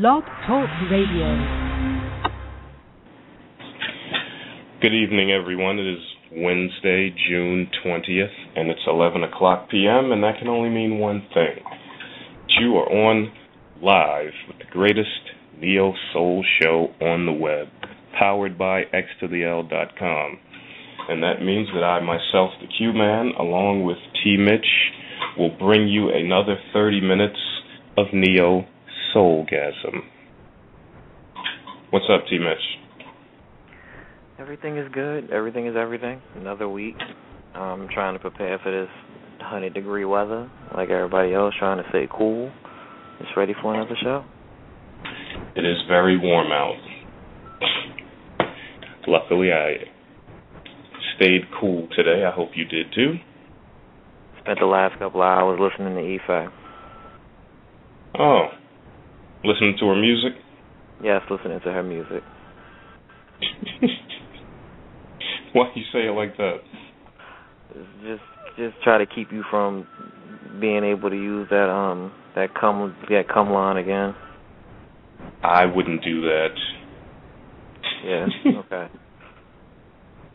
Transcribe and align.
Blog 0.00 0.24
Talk 0.44 0.68
Radio. 0.90 1.38
Good 4.82 4.92
evening, 4.92 5.30
everyone. 5.30 5.78
It 5.78 5.86
is 5.86 6.02
Wednesday, 6.32 7.14
June 7.28 7.68
20th, 7.86 8.26
and 8.56 8.70
it's 8.70 8.80
11 8.88 9.22
o'clock 9.22 9.70
p.m., 9.70 10.10
and 10.10 10.24
that 10.24 10.40
can 10.40 10.48
only 10.48 10.68
mean 10.68 10.98
one 10.98 11.24
thing. 11.32 11.62
You 12.58 12.74
are 12.74 12.90
on 12.90 13.32
live 13.80 14.32
with 14.48 14.58
the 14.58 14.64
greatest 14.72 15.30
neo 15.60 15.92
soul 16.12 16.44
show 16.60 16.88
on 17.00 17.26
the 17.26 17.32
web, 17.32 17.68
powered 18.18 18.58
by 18.58 18.80
x 18.92 19.06
to 19.20 19.28
the. 19.28 19.44
And 21.08 21.22
that 21.22 21.40
means 21.40 21.68
that 21.72 21.84
I 21.84 22.00
myself, 22.00 22.50
the 22.60 22.66
Q 22.66 22.92
Man, 22.92 23.30
along 23.38 23.84
with 23.84 23.98
T 24.24 24.36
Mitch, 24.36 24.66
will 25.38 25.56
bring 25.56 25.86
you 25.86 26.10
another 26.10 26.56
30 26.72 27.00
minutes 27.00 27.38
of 27.96 28.06
neo 28.12 28.66
soulgasm. 29.14 30.00
What's 31.90 32.06
up, 32.10 32.26
T 32.28 32.38
Mitch? 32.38 32.58
Everything 34.38 34.76
is 34.76 34.90
good. 34.92 35.30
Everything 35.30 35.66
is 35.66 35.76
everything. 35.76 36.20
Another 36.34 36.68
week. 36.68 36.96
I'm 37.54 37.88
trying 37.88 38.14
to 38.14 38.18
prepare 38.18 38.58
for 38.62 38.72
this 38.72 38.90
100 39.38 39.74
degree 39.74 40.04
weather, 40.04 40.50
like 40.76 40.90
everybody 40.90 41.32
else, 41.34 41.54
trying 41.58 41.82
to 41.82 41.88
stay 41.90 42.08
cool. 42.10 42.50
Just 43.20 43.30
ready 43.36 43.54
for 43.62 43.74
another 43.74 43.96
show. 44.02 44.24
It 45.54 45.64
is 45.64 45.76
very 45.88 46.18
warm 46.18 46.50
out. 46.50 46.74
Luckily, 49.06 49.52
I 49.52 49.74
stayed 51.16 51.42
cool 51.60 51.86
today. 51.94 52.24
I 52.24 52.34
hope 52.34 52.50
you 52.56 52.64
did 52.64 52.86
too. 52.92 53.14
Spent 54.40 54.58
the 54.58 54.66
last 54.66 54.98
couple 54.98 55.22
of 55.22 55.26
hours 55.26 55.60
listening 55.60 55.94
to 55.94 56.14
Ife. 56.14 56.50
Oh, 58.18 58.48
listening 59.44 59.76
to 59.80 59.86
her 59.86 59.96
music? 59.96 60.32
Yes, 61.02 61.22
listening 61.30 61.60
to 61.60 61.72
her 61.72 61.82
music. 61.82 62.22
Why 65.52 65.70
you 65.74 65.82
say 65.92 66.06
it 66.06 66.12
like 66.12 66.36
that? 66.36 66.56
Just, 68.02 68.22
just 68.58 68.74
try 68.82 68.98
to 68.98 69.06
keep 69.06 69.32
you 69.32 69.42
from 69.50 69.86
being 70.60 70.84
able 70.84 71.10
to 71.10 71.16
use 71.16 71.48
that 71.50 71.68
um 71.68 72.12
that 72.36 72.54
come 72.58 72.94
that 73.08 73.24
come 73.32 73.50
line 73.50 73.76
again. 73.76 74.14
I 75.42 75.66
wouldn't 75.66 76.02
do 76.04 76.22
that. 76.22 76.48
Yeah. 78.04 78.26
Okay. 78.60 78.88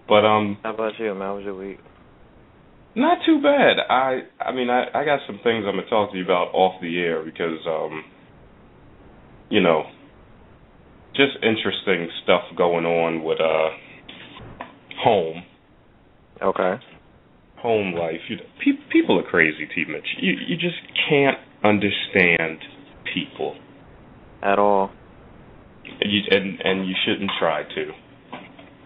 But 0.08 0.25
um, 0.25 0.58
How 0.64 0.73
about 0.73 0.94
you? 1.00 1.14
man? 1.14 1.22
How 1.22 1.36
was 1.36 1.45
your 1.45 1.56
week? 1.56 1.78
not 2.95 3.19
too 3.25 3.41
bad. 3.41 3.78
I 3.89 4.22
I 4.44 4.52
mean 4.52 4.69
I 4.69 4.86
I 4.94 5.06
got 5.06 5.19
some 5.28 5.39
things 5.44 5.66
I'm 5.67 5.75
gonna 5.75 5.88
talk 5.89 6.12
to 6.12 6.17
you 6.17 6.23
about 6.23 6.50
off 6.53 6.81
the 6.81 6.97
air 7.00 7.23
because 7.23 7.59
um, 7.67 8.03
you 9.50 9.61
know, 9.61 9.83
just 11.16 11.33
interesting 11.44 12.09
stuff 12.23 12.42
going 12.58 12.86
on 12.86 13.23
with 13.23 13.39
uh 13.39 13.69
home 15.03 15.44
Okay. 16.41 16.75
home 17.58 17.94
life. 17.94 18.22
You, 18.30 18.38
pe- 18.64 18.81
people 18.91 19.19
are 19.19 19.23
crazy, 19.30 19.67
T. 19.73 19.83
Mitch. 19.89 20.08
You 20.22 20.33
you 20.47 20.56
just 20.56 20.78
can't 21.09 21.38
understand 21.64 22.59
people, 23.14 23.56
At 24.41 24.59
all. 24.59 24.91
and 26.00 26.11
you, 26.11 26.22
and, 26.31 26.61
and 26.63 26.88
you 26.88 26.95
shouldn't 27.06 27.31
try 27.39 27.63
to. 27.63 27.91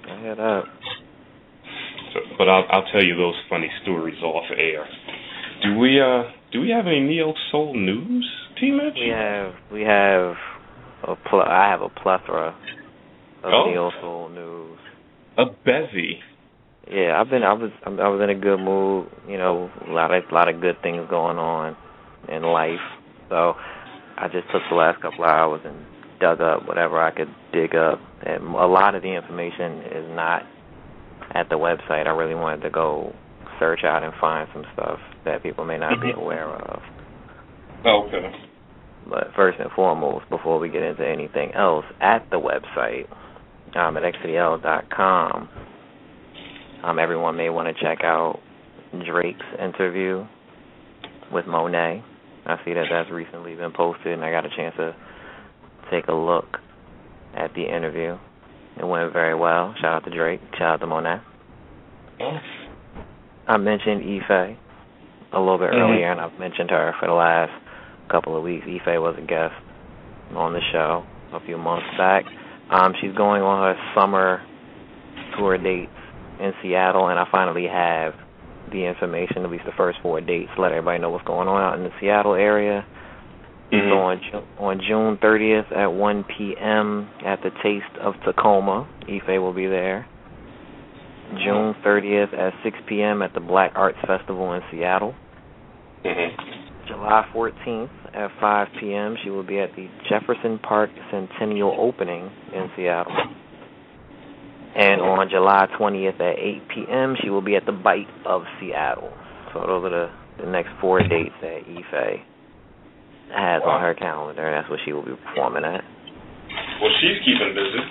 I 0.09 0.19
hear 0.21 0.35
that. 0.35 0.63
So, 2.13 2.19
but 2.37 2.49
I'll 2.49 2.65
I'll 2.71 2.91
tell 2.91 3.03
you 3.03 3.15
those 3.15 3.35
funny 3.49 3.69
stories 3.83 4.21
off 4.23 4.45
air. 4.57 4.85
Do 5.63 5.77
we 5.77 5.99
uh 6.01 6.23
do 6.51 6.61
we 6.61 6.69
have 6.69 6.87
any 6.87 7.01
neo 7.01 7.33
soul 7.51 7.75
news, 7.75 8.27
T. 8.59 8.71
Mitch? 8.71 8.95
We 8.99 9.09
have 9.09 9.53
we 9.71 9.81
have 9.81 10.33
a 11.03 11.15
pl- 11.29 11.41
I 11.41 11.69
have 11.69 11.81
a 11.81 11.89
plethora 11.89 12.55
of 13.43 13.53
Oh. 13.53 13.65
neo 13.69 13.91
soul 14.01 14.29
news. 14.29 14.79
a 15.37 15.45
bevy. 15.65 16.21
Yeah, 16.91 17.19
I've 17.19 17.29
been 17.29 17.43
I 17.43 17.53
was 17.53 17.71
I 17.85 17.89
was 17.89 18.21
in 18.21 18.29
a 18.29 18.35
good 18.35 18.59
mood. 18.59 19.07
You 19.27 19.37
know, 19.37 19.69
a 19.87 19.91
lot 19.91 20.13
of 20.13 20.23
a 20.29 20.33
lot 20.33 20.47
of 20.49 20.61
good 20.61 20.81
things 20.81 21.07
going 21.09 21.37
on 21.39 21.75
in 22.29 22.43
life. 22.43 22.81
So 23.29 23.55
I 24.17 24.27
just 24.27 24.49
took 24.51 24.61
the 24.69 24.75
last 24.75 25.01
couple 25.01 25.23
of 25.23 25.29
hours 25.29 25.61
and 25.65 25.75
dug 26.19 26.39
up 26.41 26.67
whatever 26.67 27.01
I 27.01 27.11
could 27.11 27.29
dig 27.51 27.73
up. 27.75 27.99
And 28.25 28.43
a 28.55 28.67
lot 28.67 28.95
of 28.95 29.01
the 29.01 29.09
information 29.09 29.81
is 29.91 30.05
not 30.15 30.43
at 31.33 31.49
the 31.49 31.55
website. 31.57 32.05
I 32.05 32.11
really 32.11 32.35
wanted 32.35 32.61
to 32.61 32.69
go 32.69 33.13
search 33.59 33.83
out 33.83 34.03
and 34.03 34.13
find 34.21 34.47
some 34.53 34.65
stuff 34.73 34.99
that 35.25 35.41
people 35.41 35.65
may 35.65 35.77
not 35.77 35.99
be 36.01 36.11
Mhm. 36.13 36.17
aware 36.21 36.47
of. 36.49 36.81
Okay. 37.85 38.31
But 39.07 39.33
first 39.35 39.59
and 39.59 39.69
foremost, 39.71 40.29
before 40.29 40.59
we 40.59 40.69
get 40.69 40.83
into 40.83 41.05
anything 41.07 41.51
else, 41.53 41.85
at 41.99 42.29
the 42.31 42.39
website, 42.39 43.07
um, 43.75 43.97
at 43.97 44.03
xdl.com, 44.03 45.49
um, 46.83 46.99
everyone 46.99 47.35
may 47.35 47.49
want 47.49 47.75
to 47.75 47.83
check 47.83 48.03
out 48.03 48.39
Drake's 49.05 49.45
interview 49.59 50.25
with 51.31 51.45
Monet. 51.47 52.03
I 52.45 52.57
see 52.65 52.73
that 52.73 52.85
that's 52.89 53.09
recently 53.09 53.55
been 53.55 53.71
posted, 53.71 54.13
and 54.13 54.23
I 54.23 54.31
got 54.31 54.45
a 54.45 54.49
chance 54.55 54.75
to 54.77 54.95
take 55.89 56.07
a 56.07 56.13
look 56.13 56.57
at 57.35 57.53
the 57.55 57.63
interview. 57.63 58.17
It 58.77 58.85
went 58.85 59.13
very 59.13 59.35
well. 59.35 59.73
Shout 59.81 59.93
out 59.93 60.05
to 60.05 60.11
Drake. 60.15 60.41
Shout 60.57 60.73
out 60.73 60.79
to 60.81 60.87
Monet. 60.87 61.21
I 63.47 63.57
mentioned 63.57 64.01
Ife 64.03 64.57
a 65.33 65.39
little 65.39 65.57
bit 65.57 65.71
Mhm. 65.71 65.81
earlier, 65.81 66.11
and 66.11 66.21
I've 66.21 66.37
mentioned 66.39 66.69
her 66.69 66.93
for 66.99 67.07
the 67.07 67.13
last 67.13 67.51
couple 68.09 68.35
of 68.37 68.43
weeks. 68.43 68.65
Ife 68.67 68.99
was 68.99 69.15
a 69.17 69.21
guest 69.25 69.53
on 70.35 70.53
the 70.53 70.61
show 70.71 71.03
a 71.33 71.39
few 71.45 71.57
months 71.57 71.87
back. 71.97 72.25
Um, 72.69 72.93
she's 73.01 73.13
going 73.15 73.41
on 73.41 73.75
her 73.75 73.93
summer 73.95 74.41
tour 75.37 75.57
dates 75.57 75.91
in 76.39 76.53
Seattle, 76.61 77.07
and 77.07 77.19
I 77.19 77.25
finally 77.31 77.67
have 77.67 78.13
the 78.71 78.85
information, 78.85 79.43
at 79.43 79.49
least 79.51 79.65
the 79.65 79.71
first 79.77 79.99
four 80.01 80.21
dates, 80.21 80.49
let 80.57 80.71
everybody 80.71 80.99
know 80.99 81.09
what's 81.09 81.25
going 81.25 81.47
on 81.47 81.61
out 81.61 81.77
in 81.77 81.83
the 81.83 81.91
Seattle 81.99 82.33
area. 82.33 82.85
Mhm. 83.71 83.89
So 83.89 83.97
on 83.99 84.19
Ju- 84.21 84.47
on 84.59 84.79
June 84.81 85.17
30th 85.17 85.71
at 85.71 85.91
1 85.91 86.23
p.m. 86.23 87.09
at 87.25 87.41
the 87.41 87.49
Taste 87.61 87.97
of 87.99 88.15
Tacoma, 88.23 88.85
Ife 89.07 89.27
will 89.39 89.53
be 89.53 89.67
there. 89.67 90.05
June 91.43 91.73
30th 91.83 92.33
at 92.33 92.53
6 92.63 92.77
p.m. 92.85 93.21
at 93.21 93.33
the 93.33 93.39
Black 93.39 93.71
Arts 93.75 93.97
Festival 94.05 94.53
in 94.53 94.61
Seattle. 94.71 95.15
Mhm. 96.03 96.31
July 96.87 97.25
14th 97.33 97.89
at 98.13 98.29
5 98.39 98.67
p.m. 98.79 99.15
she 99.23 99.29
will 99.29 99.43
be 99.43 99.59
at 99.59 99.69
the 99.75 99.87
Jefferson 100.09 100.59
Park 100.59 100.89
Centennial 101.11 101.75
Opening 101.79 102.29
in 102.53 102.69
Seattle. 102.75 103.13
And 104.75 105.01
on 105.01 105.29
July 105.29 105.67
20th 105.79 106.19
at 106.19 106.39
8 106.39 106.61
p.m. 106.73 107.15
she 107.21 107.29
will 107.29 107.41
be 107.41 107.55
at 107.55 107.65
the 107.65 107.71
Bite 107.71 108.09
of 108.25 108.43
Seattle. 108.59 109.13
So 109.53 109.59
those 109.61 109.85
are 109.85 109.89
the, 109.89 110.43
the 110.43 110.49
next 110.49 110.69
four 110.81 110.99
dates 110.99 111.35
that 111.41 111.61
Ife 111.67 112.19
has 113.31 113.61
on 113.65 113.81
her 113.81 113.93
calendar, 113.93 114.45
and 114.47 114.57
that's 114.57 114.69
what 114.69 114.79
she 114.83 114.91
will 114.91 115.05
be 115.05 115.13
performing 115.27 115.63
at. 115.63 115.83
Well, 116.81 116.91
she's 117.01 117.17
keeping 117.25 117.53
busy. 117.53 117.81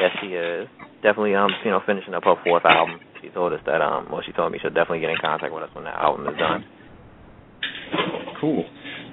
Yes, 0.00 0.12
she 0.20 0.28
is. 0.36 0.68
Definitely, 1.02 1.34
um, 1.34 1.50
you 1.64 1.70
know, 1.70 1.80
finishing 1.84 2.14
up 2.14 2.24
her 2.24 2.36
fourth 2.44 2.64
album. 2.64 3.00
She 3.20 3.28
told 3.30 3.52
us 3.52 3.60
that, 3.66 3.80
um, 3.80 4.08
well, 4.10 4.22
she 4.24 4.32
told 4.32 4.52
me 4.52 4.58
she'll 4.60 4.70
definitely 4.70 5.00
get 5.00 5.10
in 5.10 5.16
contact 5.20 5.52
with 5.52 5.64
us 5.64 5.70
when 5.74 5.84
the 5.84 5.90
album 5.90 6.28
is 6.28 6.38
done. 6.38 6.64
Cool. 8.40 8.64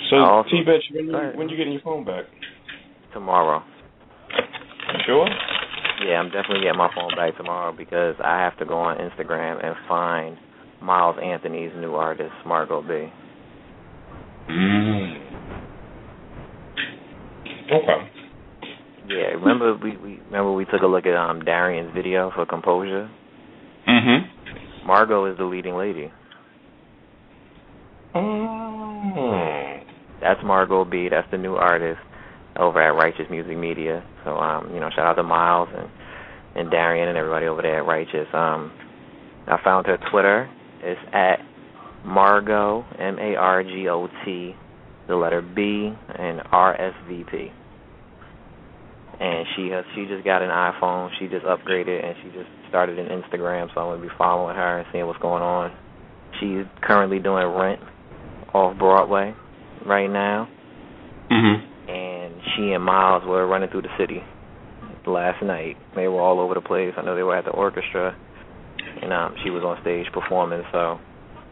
So, 0.09 0.15
Also- 0.17 0.49
T. 0.49 0.63
Mitch, 0.65 0.83
when 0.93 1.05
you 1.07 1.31
when 1.35 1.49
you 1.49 1.57
getting 1.57 1.73
your 1.73 1.81
phone 1.81 2.03
back? 2.03 2.25
Tomorrow. 3.13 3.63
Sure. 5.05 5.27
Yeah, 6.05 6.19
I'm 6.19 6.29
definitely 6.29 6.61
getting 6.61 6.77
my 6.77 6.89
phone 6.95 7.11
back 7.15 7.37
tomorrow 7.37 7.71
because 7.71 8.15
I 8.23 8.39
have 8.41 8.57
to 8.57 8.65
go 8.65 8.77
on 8.79 8.97
Instagram 8.97 9.63
and 9.63 9.75
find 9.87 10.37
Miles 10.81 11.15
Anthony's 11.21 11.71
new 11.79 11.93
artist, 11.95 12.33
Margot 12.45 12.81
B. 12.81 13.11
Mm. 14.49 15.17
Okay. 17.71 18.11
Yeah, 19.07 19.15
remember 19.39 19.75
we, 19.75 19.97
we 19.97 20.19
remember 20.25 20.51
we 20.53 20.65
took 20.65 20.81
a 20.81 20.87
look 20.87 21.05
at 21.05 21.15
um 21.15 21.41
Darian's 21.41 21.93
video 21.93 22.31
for 22.35 22.45
Composure. 22.45 23.09
Mhm. 23.87 24.85
Margot 24.85 25.25
is 25.31 25.37
the 25.37 25.45
leading 25.45 25.75
lady. 25.75 26.11
Oh. 28.13 29.79
That's 30.21 30.39
Margot 30.43 30.85
B. 30.85 31.07
That's 31.09 31.29
the 31.31 31.37
new 31.37 31.55
artist 31.55 31.99
over 32.57 32.81
at 32.81 32.95
Righteous 32.95 33.25
Music 33.29 33.57
Media. 33.57 34.03
So 34.23 34.37
um, 34.37 34.73
you 34.73 34.79
know, 34.79 34.89
shout 34.95 35.05
out 35.05 35.13
to 35.15 35.23
Miles 35.23 35.69
and 35.75 35.89
and 36.55 36.69
Darian 36.69 37.07
and 37.07 37.17
everybody 37.17 37.47
over 37.47 37.61
there 37.61 37.79
at 37.79 37.85
Righteous. 37.85 38.27
Um, 38.33 38.71
I 39.47 39.57
found 39.63 39.87
her 39.87 39.97
Twitter. 40.11 40.49
It's 40.81 40.99
at 41.13 41.39
Margot 42.05 42.85
M 42.99 43.17
A 43.19 43.35
R 43.35 43.63
G 43.63 43.87
O 43.89 44.07
T, 44.25 44.55
the 45.07 45.15
letter 45.15 45.41
B 45.41 45.93
and 46.17 46.41
R 46.51 46.79
S 46.79 46.93
V 47.07 47.23
P. 47.29 47.51
And 49.19 49.45
she 49.55 49.69
has 49.69 49.85
she 49.95 50.05
just 50.05 50.25
got 50.25 50.41
an 50.41 50.49
iPhone. 50.49 51.09
She 51.19 51.27
just 51.27 51.45
upgraded 51.45 52.03
and 52.03 52.15
she 52.23 52.29
just 52.37 52.49
started 52.69 52.99
an 52.99 53.07
Instagram. 53.07 53.73
So 53.73 53.81
I'm 53.81 53.97
gonna 53.97 54.01
be 54.01 54.13
following 54.17 54.55
her 54.55 54.79
and 54.79 54.87
seeing 54.91 55.05
what's 55.07 55.21
going 55.21 55.43
on. 55.43 55.71
She's 56.39 56.65
currently 56.81 57.19
doing 57.19 57.45
Rent 57.45 57.79
off 58.53 58.77
Broadway 58.77 59.33
right 59.85 60.09
now, 60.09 60.47
Mhm. 61.29 61.61
and 61.87 62.33
she 62.55 62.73
and 62.73 62.83
Miles 62.83 63.23
were 63.25 63.45
running 63.47 63.69
through 63.69 63.83
the 63.83 63.95
city 63.97 64.23
last 65.05 65.41
night. 65.41 65.77
They 65.95 66.07
were 66.07 66.19
all 66.21 66.39
over 66.39 66.53
the 66.53 66.61
place. 66.61 66.93
I 66.97 67.01
know 67.01 67.15
they 67.15 67.23
were 67.23 67.35
at 67.35 67.45
the 67.45 67.51
orchestra, 67.51 68.13
and 69.01 69.11
um, 69.13 69.35
she 69.43 69.49
was 69.49 69.63
on 69.63 69.79
stage 69.81 70.11
performing. 70.11 70.63
So, 70.71 70.99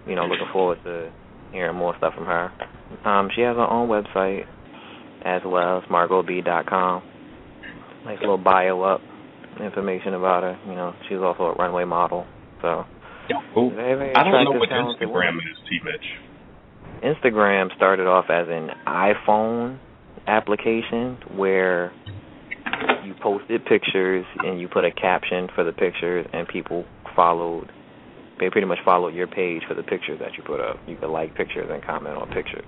you 0.07 0.15
know, 0.15 0.25
looking 0.25 0.47
forward 0.51 0.83
to 0.83 1.09
hearing 1.51 1.75
more 1.75 1.95
stuff 1.97 2.13
from 2.13 2.25
her. 2.25 2.51
Um, 3.05 3.29
she 3.35 3.41
has 3.41 3.55
her 3.55 3.67
own 3.69 3.87
website 3.89 4.45
as 5.23 5.43
well, 5.45 5.81
smartgob.com. 5.89 7.01
Nice 8.05 8.19
little 8.21 8.37
bio 8.37 8.81
up, 8.81 9.01
information 9.59 10.13
about 10.13 10.43
her. 10.43 10.57
You 10.67 10.75
know, 10.75 10.93
she's 11.07 11.19
also 11.19 11.43
a 11.45 11.53
runway 11.53 11.83
model. 11.85 12.25
So, 12.61 12.85
cool. 13.53 13.71
very, 13.71 13.95
very 13.95 14.15
I 14.15 14.23
don't 14.23 14.43
know 14.45 14.51
what 14.51 14.69
Instagram 14.69 15.11
woman. 15.35 15.41
is, 15.51 15.57
T. 15.69 15.79
Mitch. 15.83 16.05
Instagram 17.03 17.75
started 17.75 18.07
off 18.07 18.25
as 18.29 18.47
an 18.49 18.69
iPhone 18.87 19.79
application 20.27 21.17
where 21.35 21.91
you 23.05 23.13
posted 23.21 23.65
pictures 23.65 24.25
and 24.39 24.59
you 24.59 24.67
put 24.67 24.85
a 24.85 24.91
caption 24.91 25.47
for 25.55 25.63
the 25.63 25.71
pictures 25.71 26.27
and 26.33 26.47
people 26.47 26.85
followed 27.15 27.71
they 28.39 28.49
pretty 28.49 28.67
much 28.67 28.79
followed 28.85 29.13
your 29.13 29.27
page 29.27 29.63
for 29.67 29.73
the 29.73 29.83
pictures 29.83 30.19
that 30.19 30.37
you 30.37 30.43
put 30.43 30.61
up. 30.61 30.77
You 30.87 30.95
could 30.95 31.09
like 31.09 31.35
pictures 31.35 31.67
and 31.69 31.83
comment 31.83 32.15
on 32.15 32.29
pictures. 32.29 32.65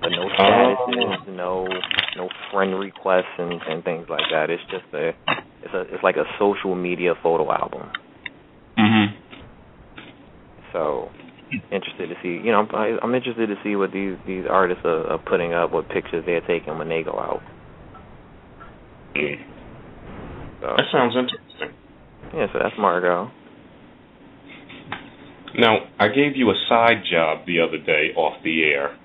But 0.00 0.08
no 0.08 0.28
statuses, 0.30 1.28
no 1.28 1.68
no 2.16 2.28
friend 2.50 2.78
requests 2.78 3.36
and, 3.38 3.60
and 3.68 3.84
things 3.84 4.06
like 4.08 4.24
that. 4.32 4.48
It's 4.48 4.62
just 4.70 4.86
a 4.94 5.08
it's 5.62 5.74
a 5.74 5.80
it's 5.94 6.02
like 6.02 6.16
a 6.16 6.24
social 6.38 6.74
media 6.74 7.12
photo 7.22 7.52
album. 7.52 7.90
Mm-hmm. 8.78 9.14
So 10.72 11.10
interested 11.72 12.08
to 12.08 12.14
see. 12.22 12.40
You 12.44 12.52
know, 12.52 12.66
I, 12.72 12.96
I'm 13.02 13.14
interested 13.14 13.46
to 13.48 13.56
see 13.64 13.76
what 13.76 13.92
these 13.92 14.16
these 14.26 14.44
artists 14.48 14.84
are, 14.84 15.06
are 15.06 15.18
putting 15.18 15.52
up, 15.52 15.72
what 15.72 15.88
pictures 15.88 16.24
they're 16.26 16.40
taking 16.46 16.78
when 16.78 16.88
they 16.88 17.02
go 17.02 17.12
out. 17.18 17.42
So 20.60 20.66
That 20.76 20.86
sounds 20.92 21.14
interesting. 21.16 21.76
yeah, 22.34 22.46
so 22.52 22.58
that's 22.62 22.76
Margot. 22.78 23.30
Now, 25.58 25.78
I 25.98 26.08
gave 26.08 26.36
you 26.36 26.50
a 26.50 26.54
side 26.68 27.02
job 27.10 27.44
the 27.46 27.60
other 27.60 27.78
day 27.78 28.14
off 28.16 28.42
the 28.44 28.62
air. 28.64 28.96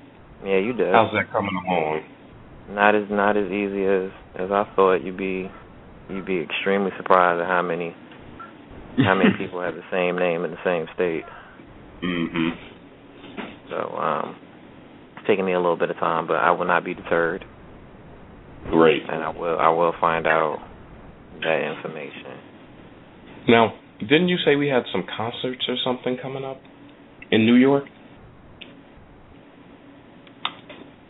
Yeah, 0.45 0.59
you 0.59 0.73
did. 0.73 0.93
How's 0.93 1.11
that 1.13 1.31
coming 1.31 1.55
along? 1.65 2.03
Not 2.69 2.93
as 2.95 3.05
not 3.09 3.37
as 3.37 3.45
easy 3.51 3.83
as 3.85 4.11
as 4.37 4.51
I 4.51 4.65
thought. 4.75 4.97
You'd 5.03 5.17
be 5.17 5.49
you'd 6.09 6.25
be 6.25 6.39
extremely 6.39 6.91
surprised 6.97 7.41
at 7.41 7.47
how 7.47 7.61
many 7.61 7.95
how 8.97 9.15
many 9.15 9.31
people 9.37 9.61
have 9.61 9.75
the 9.75 9.85
same 9.91 10.17
name 10.17 10.45
in 10.45 10.51
the 10.51 10.61
same 10.63 10.85
state. 10.93 11.23
Mm-hmm. 12.05 12.49
So 13.69 13.95
um, 13.97 14.35
it's 15.17 15.27
taking 15.27 15.45
me 15.45 15.53
a 15.53 15.59
little 15.59 15.77
bit 15.77 15.89
of 15.89 15.97
time, 15.97 16.27
but 16.27 16.35
I 16.35 16.51
will 16.51 16.65
not 16.65 16.85
be 16.85 16.93
deterred, 16.93 17.43
Great. 18.69 19.01
and 19.09 19.23
I 19.23 19.29
will 19.29 19.57
I 19.57 19.69
will 19.69 19.93
find 19.99 20.27
out 20.27 20.59
that 21.41 21.75
information. 21.75 22.39
Now, 23.47 23.73
didn't 23.99 24.27
you 24.27 24.37
say 24.45 24.55
we 24.55 24.67
had 24.67 24.83
some 24.91 25.03
concerts 25.17 25.63
or 25.67 25.75
something 25.83 26.17
coming 26.21 26.43
up 26.43 26.61
in 27.31 27.45
New 27.45 27.55
York? 27.55 27.85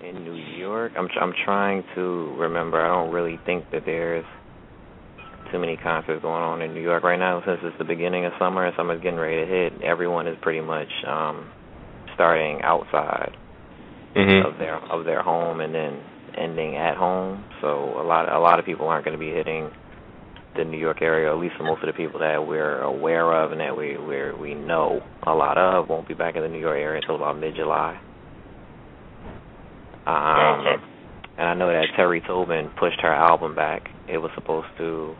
in 0.06 0.24
New 0.24 0.36
York. 0.58 0.94
I'm 0.98 1.08
I'm 1.20 1.34
trying 1.44 1.84
to 1.96 2.36
remember. 2.38 2.80
I 2.80 2.88
don't 2.88 3.14
really 3.14 3.40
think 3.46 3.66
that 3.72 3.84
there's 3.86 4.26
too 5.56 5.60
many 5.62 5.78
concerts 5.78 6.22
going 6.22 6.44
on 6.44 6.62
in 6.62 6.74
New 6.74 6.82
York 6.82 7.04
right 7.04 7.20
now 7.20 7.42
since 7.46 7.60
it's 7.64 7.78
the 7.78 7.86
beginning 7.86 8.26
of 8.26 8.34
summer 8.38 8.66
and 8.66 8.76
summer's 8.76 9.02
getting 9.02 9.20
ready 9.20 9.40
to 9.40 9.48
hit. 9.48 9.82
Everyone 9.82 10.28
is 10.28 10.36
pretty 10.42 10.60
much 10.62 10.90
um 11.08 11.50
starting 12.16 12.62
outside 12.62 13.32
Mm-hmm. 14.16 14.48
of 14.48 14.58
their 14.60 14.78
of 14.78 15.04
their 15.04 15.22
home 15.22 15.60
and 15.60 15.76
then 15.76 16.00
ending 16.38 16.78
at 16.78 16.96
home. 16.96 17.44
So 17.60 17.68
a 18.00 18.04
lot 18.08 18.32
a 18.32 18.40
lot 18.40 18.60
of 18.60 18.66
people 18.66 18.88
aren't 18.88 19.04
going 19.04 19.18
to 19.18 19.20
be 19.20 19.30
hitting 19.30 19.70
the 20.56 20.64
New 20.64 20.78
York 20.78 21.02
area. 21.02 21.30
At 21.30 21.38
least 21.38 21.56
most 21.60 21.84
of 21.84 21.88
the 21.88 21.94
people 21.94 22.22
that 22.22 22.48
we're 22.48 22.80
aware 22.80 23.30
of 23.34 23.52
and 23.52 23.60
that 23.60 23.76
we 23.76 23.98
we 23.98 24.32
we 24.40 24.54
know 24.54 25.02
a 25.28 25.34
lot 25.34 25.58
of 25.58 25.90
won't 25.90 26.08
be 26.08 26.14
back 26.14 26.38
in 26.38 26.44
the 26.44 26.48
New 26.48 26.60
York 26.62 26.78
area 26.80 27.02
until 27.02 27.18
about 27.18 27.38
mid 27.38 27.56
July. 27.58 28.00
Um, 30.08 30.66
and 31.38 31.50
I 31.50 31.54
know 31.54 31.68
that 31.68 31.88
Terry 31.98 32.22
Tobin 32.26 32.70
pushed 32.80 33.02
her 33.02 33.14
album 33.14 33.54
back. 33.54 33.90
It 34.08 34.20
was 34.20 34.32
supposed 34.36 34.68
to 34.78 35.14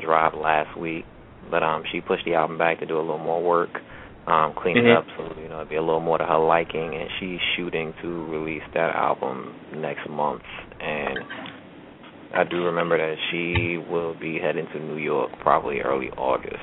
drop 0.00 0.34
last 0.34 0.76
week, 0.78 1.04
but 1.50 1.62
um, 1.62 1.82
she 1.92 2.00
pushed 2.00 2.24
the 2.24 2.34
album 2.34 2.58
back 2.58 2.80
to 2.80 2.86
do 2.86 2.96
a 2.98 3.00
little 3.00 3.18
more 3.18 3.42
work, 3.42 3.70
um, 4.26 4.54
clean 4.54 4.76
it 4.76 4.84
Mhm. 4.84 4.96
up 4.96 5.04
so 5.16 5.34
you 5.40 5.48
know 5.48 5.56
it'd 5.56 5.68
be 5.68 5.76
a 5.76 5.82
little 5.82 6.00
more 6.00 6.18
to 6.18 6.24
her 6.24 6.38
liking. 6.38 6.94
And 6.94 7.08
she's 7.20 7.40
shooting 7.56 7.92
to 8.02 8.24
release 8.26 8.62
that 8.74 8.94
album 8.94 9.54
next 9.74 10.08
month. 10.08 10.42
And 10.80 11.18
I 12.34 12.44
do 12.44 12.64
remember 12.64 12.96
that 12.98 13.16
she 13.30 13.78
will 13.78 14.14
be 14.14 14.38
heading 14.38 14.66
to 14.72 14.78
New 14.80 14.96
York 14.96 15.30
probably 15.40 15.80
early 15.80 16.10
August. 16.16 16.58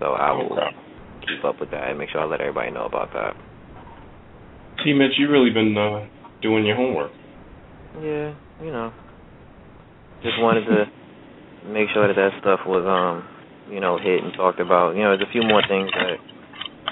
So 0.00 0.12
I 0.14 0.32
will 0.32 0.52
Okay. 0.52 0.76
keep 1.26 1.44
up 1.44 1.60
with 1.60 1.70
that 1.70 1.88
and 1.90 1.98
make 1.98 2.10
sure 2.10 2.20
I 2.20 2.24
let 2.24 2.40
everybody 2.40 2.70
know 2.70 2.84
about 2.86 3.12
that. 3.12 3.36
T. 4.84 4.92
Mitch, 4.92 5.18
you 5.18 5.28
really 5.28 5.50
been 5.50 5.76
uh, 5.76 6.06
doing 6.42 6.64
your 6.66 6.76
homework. 6.76 7.10
Yeah, 8.02 8.32
you 8.62 8.70
know, 8.70 8.92
just 10.22 10.38
wanted 10.38 10.66
to 10.66 10.86
make 11.68 11.88
sure 11.90 12.06
that 12.06 12.16
that 12.16 12.32
stuff 12.40 12.60
was 12.66 12.84
um, 12.86 13.26
you 13.72 13.80
know, 13.80 13.98
hit 13.98 14.22
and 14.22 14.32
talked 14.34 14.60
about. 14.60 14.94
You 14.94 15.02
know, 15.02 15.16
there's 15.16 15.28
a 15.28 15.32
few 15.32 15.42
more 15.42 15.62
things 15.68 15.90
that 15.92 16.16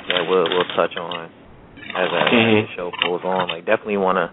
that 0.08 0.22
we'll 0.28 0.44
we'll 0.50 0.68
touch 0.76 0.96
on 0.96 1.24
as, 1.24 1.30
as 1.96 2.08
Mhm. 2.32 2.66
the 2.66 2.74
show 2.76 2.90
goes 3.02 3.20
on. 3.24 3.48
Like, 3.48 3.64
definitely 3.64 3.96
want 3.96 4.16
to, 4.18 4.30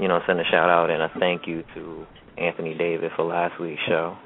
you 0.00 0.08
know, 0.08 0.20
send 0.26 0.40
a 0.40 0.44
shout 0.44 0.68
out 0.70 0.90
and 0.90 1.02
a 1.02 1.10
thank 1.18 1.46
you 1.46 1.64
to 1.74 2.06
Anthony 2.38 2.74
David 2.74 3.10
for 3.16 3.24
last 3.24 3.58
week's 3.58 3.82
show. 3.88 4.16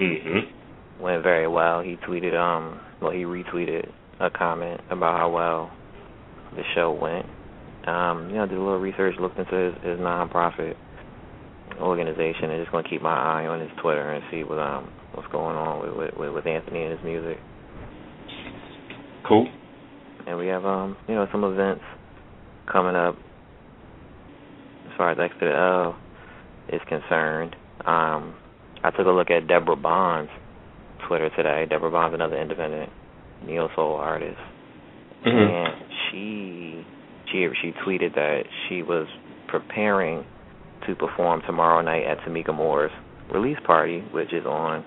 Mm-hmm. 0.00 1.02
Went 1.02 1.22
very 1.22 1.46
well. 1.46 1.80
He 1.82 1.96
tweeted, 1.96 2.34
um, 2.34 2.80
well, 3.00 3.10
he 3.12 3.24
retweeted 3.24 3.88
a 4.20 4.30
comment 4.30 4.80
about 4.90 5.18
how 5.18 5.30
well 5.30 5.70
the 6.54 6.62
show 6.74 6.92
went. 6.92 7.26
Um, 7.86 8.30
you 8.30 8.36
know, 8.36 8.46
did 8.46 8.56
a 8.56 8.62
little 8.62 8.78
research, 8.80 9.14
looked 9.20 9.38
into 9.38 9.54
his, 9.54 9.74
his 9.82 9.98
nonprofit 10.00 10.74
organization, 11.80 12.50
and 12.50 12.62
just 12.62 12.72
gonna 12.72 12.88
keep 12.88 13.02
my 13.02 13.14
eye 13.14 13.46
on 13.46 13.60
his 13.60 13.70
Twitter 13.82 14.12
and 14.12 14.24
see 14.30 14.44
what 14.44 14.58
um 14.58 14.90
what's 15.14 15.30
going 15.32 15.56
on 15.56 15.80
with 15.98 16.14
with, 16.18 16.32
with 16.32 16.46
Anthony 16.46 16.82
and 16.82 16.92
his 16.92 17.04
music. 17.04 17.38
Cool. 19.28 19.48
And 20.26 20.38
we 20.38 20.46
have 20.48 20.64
um 20.64 20.96
you 21.08 21.14
know 21.14 21.26
some 21.32 21.44
events 21.44 21.82
coming 22.70 22.96
up 22.96 23.16
as 24.86 24.96
far 24.96 25.10
as 25.10 25.18
X 25.20 25.34
to 25.40 25.46
the 25.46 25.54
L 25.54 25.96
is 26.72 26.80
concerned. 26.88 27.56
Um, 27.84 28.34
I 28.82 28.90
took 28.90 29.06
a 29.06 29.10
look 29.10 29.30
at 29.30 29.48
Deborah 29.48 29.76
Bond's 29.76 30.30
Twitter 31.08 31.30
today. 31.36 31.66
Deborah 31.68 31.90
Bond's 31.90 32.14
another 32.14 32.40
independent 32.40 32.90
neo 33.46 33.68
soul 33.74 33.96
artist, 33.96 34.38
Mm-hmm. 35.26 35.38
and 35.38 35.90
she 36.10 36.84
she 37.32 37.48
she 37.62 37.72
tweeted 37.86 38.14
that 38.14 38.42
she 38.68 38.82
was 38.82 39.06
preparing 39.48 40.24
to 40.86 40.94
perform 40.94 41.42
tomorrow 41.46 41.80
night 41.82 42.04
at 42.04 42.18
Tamika 42.18 42.54
Moore's 42.54 42.90
release 43.32 43.58
party, 43.66 44.00
which 44.12 44.32
is 44.32 44.44
on 44.46 44.84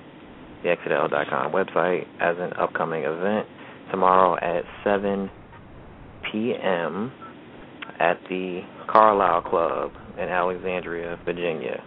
the 0.64 0.76
XL.com 0.84 1.52
website 1.52 2.06
as 2.20 2.36
an 2.40 2.54
upcoming 2.54 3.04
event 3.04 3.48
tomorrow 3.92 4.36
at 4.36 4.64
7 4.84 5.30
p.m. 6.32 7.12
at 8.00 8.18
the 8.30 8.62
Carlisle 8.90 9.44
Club 9.44 9.92
in 10.18 10.30
Alexandria, 10.30 11.20
Virginia. 11.26 11.84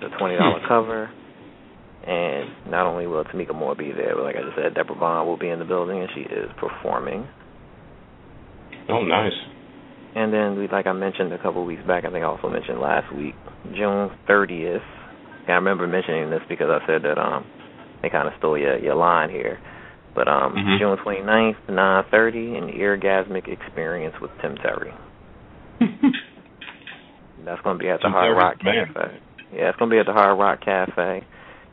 It's 0.00 0.12
a 0.12 0.18
twenty 0.18 0.36
dollar 0.36 0.60
hmm. 0.60 0.68
cover, 0.68 1.10
and 2.06 2.70
not 2.70 2.86
only 2.86 3.06
will 3.06 3.24
Tamika 3.24 3.54
Moore 3.54 3.76
be 3.76 3.92
there, 3.92 4.16
but 4.16 4.24
like 4.24 4.36
I 4.36 4.42
just 4.42 4.56
said, 4.56 4.74
Deborah 4.74 4.96
Bond 4.96 5.28
will 5.28 5.38
be 5.38 5.48
in 5.48 5.58
the 5.58 5.64
building, 5.64 6.00
and 6.00 6.08
she 6.14 6.22
is 6.22 6.50
performing. 6.58 7.28
Oh, 8.88 9.02
nice. 9.02 9.32
And 10.14 10.32
then, 10.32 10.58
we, 10.58 10.68
like 10.68 10.86
I 10.86 10.92
mentioned 10.92 11.32
a 11.32 11.38
couple 11.40 11.62
of 11.62 11.66
weeks 11.66 11.82
back, 11.86 12.04
I 12.04 12.10
think 12.10 12.22
I 12.22 12.26
also 12.28 12.48
mentioned 12.50 12.80
last 12.80 13.14
week, 13.14 13.34
June 13.74 14.10
30th. 14.28 14.84
And 15.46 15.50
I 15.50 15.54
remember 15.54 15.86
mentioning 15.86 16.28
this 16.30 16.42
because 16.48 16.68
I 16.70 16.86
said 16.86 17.02
that 17.02 17.18
um 17.18 17.44
they 18.02 18.10
kind 18.10 18.28
of 18.28 18.34
stole 18.38 18.58
your 18.58 18.78
your 18.78 18.94
line 18.94 19.30
here. 19.30 19.58
But 20.14 20.28
um 20.28 20.54
Mhm. 20.54 20.78
June 20.78 20.96
29th, 20.98 21.56
9:30, 21.68 22.58
an 22.58 22.68
eargasmic 22.78 23.48
experience 23.48 24.14
with 24.20 24.30
Tim 24.40 24.56
Terry. 24.56 24.92
That's 27.44 27.60
going 27.62 27.78
to 27.78 27.82
be 27.82 27.88
at 27.90 27.98
the 28.00 28.04
Tim 28.04 28.12
Hard 28.12 28.36
Rock 28.36 28.62
man. 28.62 28.86
Cafe. 28.94 29.18
Yeah, 29.52 29.68
it's 29.70 29.78
going 29.78 29.90
to 29.90 29.94
be 29.94 29.98
at 29.98 30.06
the 30.06 30.12
Hard 30.12 30.38
Rock 30.38 30.60
Cafe 30.64 31.24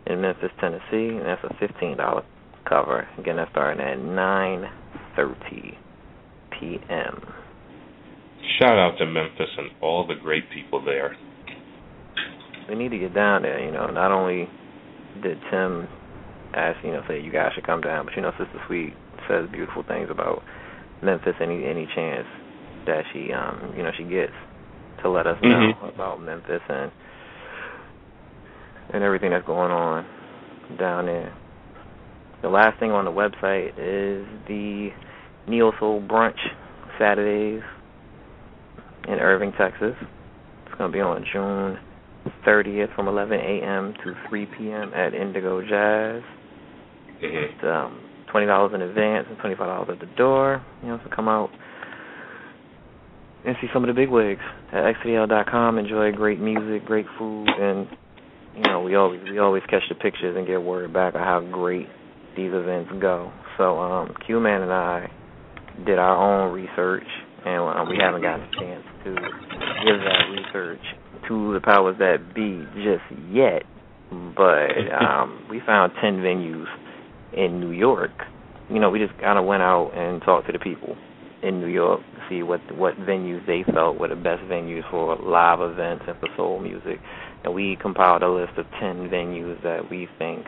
in 0.08 0.22
Memphis, 0.22 0.52
Tennessee, 0.60 1.16
and 1.18 1.26
that's 1.26 1.44
a 1.44 1.54
fifteen 1.60 1.98
dollar 1.98 2.24
cover. 2.68 3.08
Again, 3.20 3.36
that's 3.38 3.52
starting 3.52 3.80
at 3.82 3.98
9:30 4.00 5.76
p.m. 6.60 7.22
Shout 8.58 8.78
out 8.78 8.98
to 8.98 9.06
Memphis 9.06 9.50
and 9.58 9.70
all 9.82 10.06
the 10.08 10.16
great 10.16 10.44
people 10.54 10.84
there. 10.84 11.16
we 12.68 12.76
need 12.76 12.90
to 12.90 12.98
get 13.00 13.14
down 13.14 13.42
there. 13.42 13.64
You 13.64 13.72
know, 13.72 13.88
not 13.88 14.12
only 14.12 14.48
did 15.24 15.38
Tim 15.50 15.88
ask, 16.54 16.78
you 16.84 16.92
know, 16.92 17.02
say 17.08 17.20
you 17.22 17.32
guys 17.32 17.52
should 17.56 17.66
come 17.66 17.82
down, 17.82 18.06
but 18.06 18.16
you 18.16 18.22
know, 18.22 18.32
Sister 18.32 18.60
Sweet 18.68 18.94
says 19.28 19.46
beautiful 19.52 19.84
things 19.88 20.10
about 20.10 20.44
Memphis 21.04 21.36
any 21.42 21.66
any 21.66 21.88
chance 21.96 22.28
that 22.86 23.04
she 23.14 23.32
um 23.32 23.74
you 23.78 23.84
know 23.84 23.92
she 23.98 24.04
gets 24.04 24.34
to 25.04 25.10
let 25.10 25.28
us 25.28 25.38
know 25.42 25.74
Mhm. 25.82 25.94
about 25.94 26.22
Memphis 26.22 26.62
and 26.68 26.92
and 28.94 29.04
everything 29.04 29.30
that's 29.32 29.46
going 29.46 29.72
on 29.72 30.06
down 30.78 31.06
there. 31.06 31.32
The 32.42 32.50
last 32.50 32.80
thing 32.80 32.92
on 32.92 33.06
the 33.06 33.12
website 33.12 33.74
is 33.78 34.26
the 34.48 34.92
Neo 35.48 35.72
Soul 35.80 36.02
Brunch 36.02 36.40
Saturdays 36.98 37.64
in 39.10 39.20
Irving, 39.20 39.52
Texas. 39.58 39.96
It's 40.66 40.78
going 40.78 40.92
to 40.92 40.96
be 40.96 41.02
on 41.02 41.26
June 41.34 41.80
30th 42.46 42.96
from 42.96 43.08
11 43.08 43.40
a.m. 43.40 43.94
to 44.04 44.14
3 44.30 44.46
p.m. 44.58 44.94
at 44.94 45.14
Indigo 45.14 45.62
Jazz. 45.62 46.22
Mm-hmm. 46.22 47.26
It's 47.26 47.64
um, 47.64 48.00
$20 48.34 48.76
in 48.76 48.82
advance 48.82 49.28
and 49.30 49.38
$25 49.40 49.90
at 49.90 50.00
the 50.00 50.06
door. 50.16 50.64
You 50.84 50.90
know, 50.90 51.00
so 51.04 51.10
come 51.14 51.28
out 51.28 51.50
and 53.46 53.56
see 53.62 53.68
some 53.74 53.84
of 53.84 53.88
the 53.88 54.00
big 54.00 54.10
wigs 54.10 54.42
at 54.72 54.84
xcdl.com. 54.96 55.80
Enjoy 55.80 56.12
great 56.12 56.40
music, 56.40 56.86
great 56.86 57.06
food, 57.18 57.48
and 57.48 57.88
you 58.56 58.64
know 58.64 58.82
we 58.82 58.96
always 58.96 59.22
we 59.24 59.40
always 59.40 59.64
catch 59.70 59.84
the 59.88 59.96
pictures 59.96 60.36
and 60.38 60.46
get 60.46 60.62
word 60.62 60.92
back 60.92 61.16
on 61.16 61.22
how 61.22 61.40
great 61.40 61.88
these 62.36 62.52
events 62.54 62.92
go. 63.02 63.32
So 63.58 63.80
um, 63.80 64.14
Q 64.26 64.40
Man 64.42 64.62
and 64.62 64.72
I 64.72 65.10
did 65.86 65.98
our 65.98 66.18
own 66.18 66.54
research, 66.54 67.08
and 67.46 67.80
um, 67.80 67.90
we 67.90 67.98
haven't 67.98 68.22
gotten 68.22 68.46
a 68.46 68.52
chance 68.60 68.84
to 69.04 69.12
give 69.12 70.00
that 70.04 70.24
research 70.32 70.82
to 71.28 71.54
the 71.54 71.62
powers 71.62 71.96
that 72.00 72.34
be 72.34 72.66
just 72.76 73.06
yet. 73.32 73.64
But 74.10 74.72
um, 75.02 75.46
we 75.50 75.62
found 75.66 75.94
ten 76.02 76.18
venues 76.18 76.68
in 77.34 77.60
New 77.60 77.72
York. 77.72 78.12
You 78.70 78.80
know, 78.80 78.90
we 78.90 79.00
just 79.00 79.18
kind 79.20 79.40
of 79.40 79.46
went 79.46 79.64
out 79.64 79.92
and 79.96 80.22
talked 80.22 80.48
to 80.48 80.54
the 80.54 80.60
people 80.60 80.96
in 81.42 81.62
New 81.62 81.68
York 81.68 82.02
to 82.02 82.22
see 82.30 82.44
what 82.44 82.60
what 82.76 82.96
venues 82.98 83.46
they 83.48 83.64
felt 83.72 84.00
were 84.00 84.08
the 84.08 84.16
best 84.16 84.42
venues 84.44 84.90
for 84.92 85.16
live 85.18 85.62
events 85.62 86.06
and 86.08 86.18
for 86.20 86.28
soul 86.36 86.60
music. 86.60 87.00
And 87.44 87.54
we 87.54 87.78
compiled 87.82 88.24
a 88.24 88.30
list 88.30 88.58
of 88.58 88.66
ten 88.80 89.10
venues 89.10 89.62
that 89.64 89.90
we 89.90 90.08
think 90.18 90.46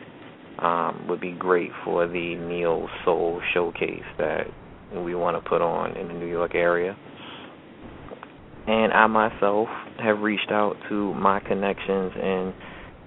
um, 0.58 1.06
would 1.08 1.20
be 1.20 1.32
great 1.32 1.70
for 1.84 2.06
the 2.06 2.36
Neo 2.36 2.88
Soul 3.04 3.40
Showcase 3.54 4.02
that 4.18 4.46
we 4.94 5.14
want 5.14 5.42
to 5.42 5.48
put 5.48 5.62
on 5.62 5.96
in 5.96 6.08
the 6.08 6.14
New 6.14 6.26
York 6.26 6.54
area. 6.54 6.96
And 8.72 8.90
I 8.90 9.06
myself 9.06 9.68
have 10.02 10.20
reached 10.20 10.50
out 10.50 10.76
to 10.88 11.12
my 11.12 11.40
connections 11.40 12.12
in 12.16 12.54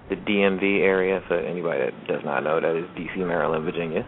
the 0.08 0.14
DMV 0.14 0.62
area. 0.80 1.20
For 1.26 1.36
anybody 1.36 1.80
that 1.86 2.06
does 2.06 2.22
not 2.24 2.44
know, 2.44 2.60
that 2.60 2.76
is 2.78 2.84
DC, 2.96 3.18
Maryland, 3.18 3.64
Virginia. 3.64 4.06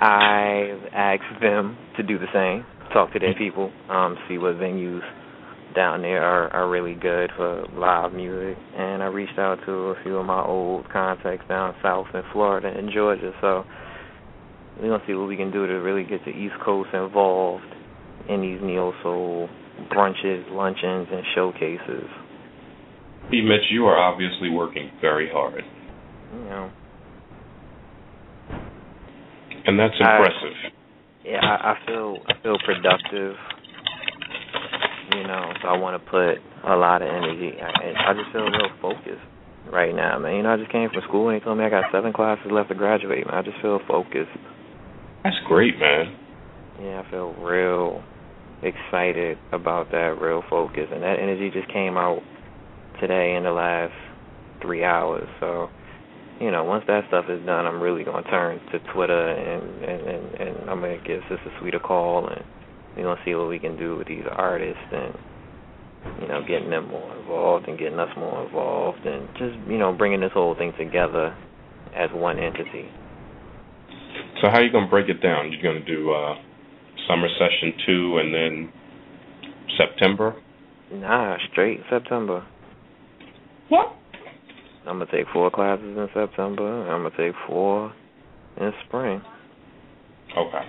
I've 0.00 0.90
asked 0.92 1.40
them 1.40 1.78
to 1.96 2.02
do 2.02 2.18
the 2.18 2.26
same, 2.34 2.66
talk 2.92 3.12
to 3.12 3.20
their 3.20 3.34
people, 3.34 3.70
um, 3.88 4.18
see 4.28 4.38
what 4.38 4.56
venues 4.56 5.02
down 5.76 6.02
there 6.02 6.20
are, 6.20 6.48
are 6.48 6.68
really 6.68 6.94
good 6.94 7.30
for 7.36 7.64
live 7.72 8.12
music. 8.12 8.58
And 8.76 9.04
I 9.04 9.06
reached 9.06 9.38
out 9.38 9.60
to 9.66 9.72
a 9.72 10.02
few 10.02 10.16
of 10.16 10.26
my 10.26 10.42
old 10.42 10.90
contacts 10.92 11.46
down 11.48 11.76
south 11.80 12.08
in 12.12 12.22
Florida 12.32 12.74
and 12.76 12.90
Georgia. 12.92 13.30
So 13.40 13.62
we're 14.80 14.88
gonna 14.88 15.04
see 15.06 15.14
what 15.14 15.28
we 15.28 15.36
can 15.36 15.52
do 15.52 15.64
to 15.68 15.74
really 15.74 16.02
get 16.02 16.24
the 16.24 16.32
East 16.32 16.56
Coast 16.64 16.90
involved 16.92 17.72
in 18.28 18.40
these 18.42 18.58
neo 18.60 18.92
soul 19.04 19.48
brunches, 19.90 20.50
luncheons, 20.50 21.08
and 21.10 21.22
showcases. 21.34 22.08
Hey, 23.30 23.40
Mitch, 23.40 23.70
you 23.70 23.86
are 23.86 23.96
obviously 23.96 24.50
working 24.50 24.90
very 25.00 25.28
hard. 25.32 25.62
You 26.34 26.44
know. 26.44 26.70
And 29.64 29.78
that's 29.78 29.94
impressive. 29.98 30.56
I, 30.64 31.28
yeah, 31.28 31.40
I, 31.40 31.72
I 31.72 31.86
feel 31.86 32.18
I 32.26 32.42
feel 32.42 32.56
productive. 32.64 33.36
You 35.14 35.22
know, 35.24 35.52
so 35.60 35.68
I 35.68 35.76
want 35.76 36.02
to 36.02 36.10
put 36.10 36.40
a 36.64 36.74
lot 36.74 37.02
of 37.02 37.08
energy. 37.08 37.52
I, 37.60 38.10
I 38.10 38.14
just 38.14 38.32
feel 38.32 38.48
real 38.48 38.70
focused 38.80 39.22
right 39.70 39.94
now, 39.94 40.18
man. 40.18 40.36
You 40.36 40.42
know, 40.42 40.54
I 40.54 40.56
just 40.56 40.72
came 40.72 40.88
from 40.90 41.02
school 41.06 41.28
and 41.28 41.40
they 41.40 41.44
told 41.44 41.58
me 41.58 41.64
I 41.64 41.70
got 41.70 41.84
seven 41.92 42.12
classes 42.12 42.50
left 42.50 42.70
to 42.70 42.74
graduate. 42.74 43.26
Man, 43.26 43.34
I 43.34 43.42
just 43.42 43.60
feel 43.60 43.78
focused. 43.86 44.32
That's 45.22 45.36
great, 45.46 45.78
man. 45.78 46.16
Yeah, 46.80 47.02
I 47.06 47.10
feel 47.10 47.34
real 47.34 48.02
excited 48.62 49.38
about 49.52 49.90
that, 49.90 50.18
real 50.20 50.42
focus, 50.48 50.88
and 50.92 51.02
that 51.02 51.18
energy 51.18 51.50
just 51.50 51.72
came 51.72 51.96
out 51.96 52.20
today 53.00 53.34
in 53.34 53.44
the 53.44 53.50
last 53.50 53.94
three 54.62 54.84
hours. 54.84 55.28
So 55.40 55.68
you 56.40 56.50
know, 56.50 56.64
once 56.64 56.84
that 56.88 57.04
stuff 57.08 57.26
is 57.28 57.44
done, 57.46 57.66
I'm 57.66 57.80
really 57.80 58.04
gonna 58.04 58.28
turn 58.28 58.60
to 58.72 58.78
Twitter 58.92 59.28
and 59.28 59.84
and 59.84 60.00
and, 60.08 60.34
and 60.34 60.70
I'm 60.70 60.80
gonna 60.80 61.02
give 61.06 61.20
Sister 61.28 61.52
Sweet 61.60 61.74
a 61.74 61.80
call 61.80 62.28
and 62.28 62.42
we're 62.96 63.04
gonna 63.04 63.20
see 63.24 63.34
what 63.34 63.48
we 63.48 63.58
can 63.58 63.76
do 63.76 63.96
with 63.96 64.08
these 64.08 64.24
artists 64.30 64.82
and 64.92 65.14
you 66.20 66.28
know, 66.28 66.40
getting 66.46 66.70
them 66.70 66.88
more 66.88 67.16
involved 67.16 67.68
and 67.68 67.78
getting 67.78 67.98
us 67.98 68.10
more 68.16 68.44
involved 68.44 69.06
and 69.06 69.28
just 69.38 69.54
you 69.70 69.78
know, 69.78 69.92
bringing 69.92 70.20
this 70.20 70.32
whole 70.34 70.56
thing 70.56 70.72
together 70.78 71.36
as 71.94 72.10
one 72.12 72.38
entity. 72.38 72.88
So 74.40 74.48
how 74.48 74.58
are 74.58 74.64
you 74.64 74.72
gonna 74.72 74.88
break 74.90 75.08
it 75.08 75.22
down? 75.22 75.52
You're 75.52 75.62
gonna 75.62 75.84
do 75.84 76.10
uh, 76.10 76.34
summer 77.08 77.28
session 77.38 77.72
two 77.86 78.18
and 78.18 78.34
then 78.34 78.72
September? 79.76 80.34
Nah, 80.92 81.36
straight 81.50 81.80
September. 81.90 82.46
What? 83.68 83.96
I'm 84.86 84.98
gonna 84.98 85.10
take 85.10 85.26
four 85.32 85.50
classes 85.50 85.96
in 85.96 86.08
September. 86.12 86.90
I'm 86.90 87.02
gonna 87.02 87.16
take 87.16 87.34
four 87.46 87.92
in 88.60 88.72
spring. 88.86 89.22
Okay. 90.36 90.64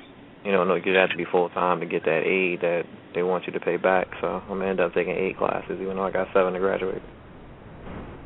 You 0.45 0.51
know, 0.51 0.63
no, 0.63 0.75
you 0.75 0.93
have 0.93 1.09
to 1.09 1.17
be 1.17 1.25
full 1.31 1.49
time 1.49 1.79
to 1.79 1.85
get 1.85 2.03
that 2.03 2.23
aid 2.25 2.61
that 2.61 2.83
they 3.15 3.23
want 3.23 3.45
you 3.47 3.53
to 3.53 3.59
pay 3.59 3.77
back. 3.77 4.07
So 4.21 4.27
I'm 4.27 4.47
gonna 4.47 4.67
end 4.67 4.79
up 4.79 4.93
taking 4.93 5.15
eight 5.15 5.37
classes, 5.37 5.79
even 5.81 5.95
though 5.95 6.03
I 6.03 6.11
got 6.11 6.27
seven 6.33 6.53
to 6.53 6.59
graduate. 6.59 7.01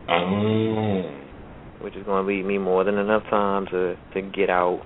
Oh. 0.09 1.13
Which 1.81 1.95
is 1.95 2.05
gonna 2.05 2.27
leave 2.27 2.45
me 2.45 2.57
more 2.57 2.83
than 2.83 2.97
enough 2.97 3.23
time 3.29 3.65
to 3.67 3.95
to 4.13 4.21
get 4.21 4.49
out 4.49 4.81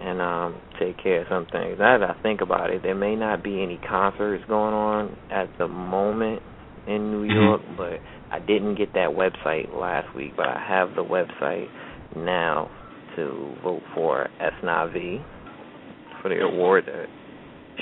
and 0.00 0.20
um 0.20 0.60
take 0.80 0.96
care 1.02 1.22
of 1.22 1.26
some 1.28 1.46
things. 1.46 1.78
Now 1.78 1.98
that 1.98 2.10
I 2.10 2.22
think 2.22 2.40
about 2.40 2.70
it, 2.70 2.82
there 2.82 2.94
may 2.94 3.14
not 3.16 3.42
be 3.42 3.62
any 3.62 3.78
concerts 3.88 4.44
going 4.48 4.74
on 4.74 5.16
at 5.30 5.48
the 5.58 5.68
moment 5.68 6.42
in 6.86 7.10
New 7.12 7.24
York, 7.24 7.60
mm-hmm. 7.62 7.76
but 7.76 8.00
I 8.30 8.38
didn't 8.40 8.76
get 8.76 8.94
that 8.94 9.10
website 9.10 9.72
last 9.78 10.14
week, 10.16 10.32
but 10.36 10.46
I 10.48 10.64
have 10.66 10.96
the 10.96 11.04
website 11.04 11.68
now 12.16 12.70
to 13.16 13.54
vote 13.62 13.82
for 13.94 14.28
Esnavi 14.40 15.22
for 16.20 16.28
the 16.30 16.40
award 16.40 16.84
that 16.86 17.06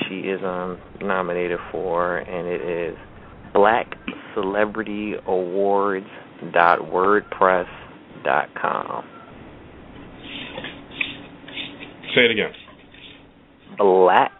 she 0.09 0.21
is 0.21 0.41
um 0.45 0.79
nominated 1.01 1.59
for, 1.71 2.19
and 2.19 2.47
it 2.47 2.61
is 2.61 2.97
Black 3.55 3.95
Celebrity 4.35 5.15
Awards 5.27 6.07
dot 6.53 6.81
wordpress 6.81 7.67
dot 8.25 8.49
com. 8.61 9.05
Say 12.15 12.25
it 12.25 12.31
again. 12.33 12.53
Black 13.79 14.33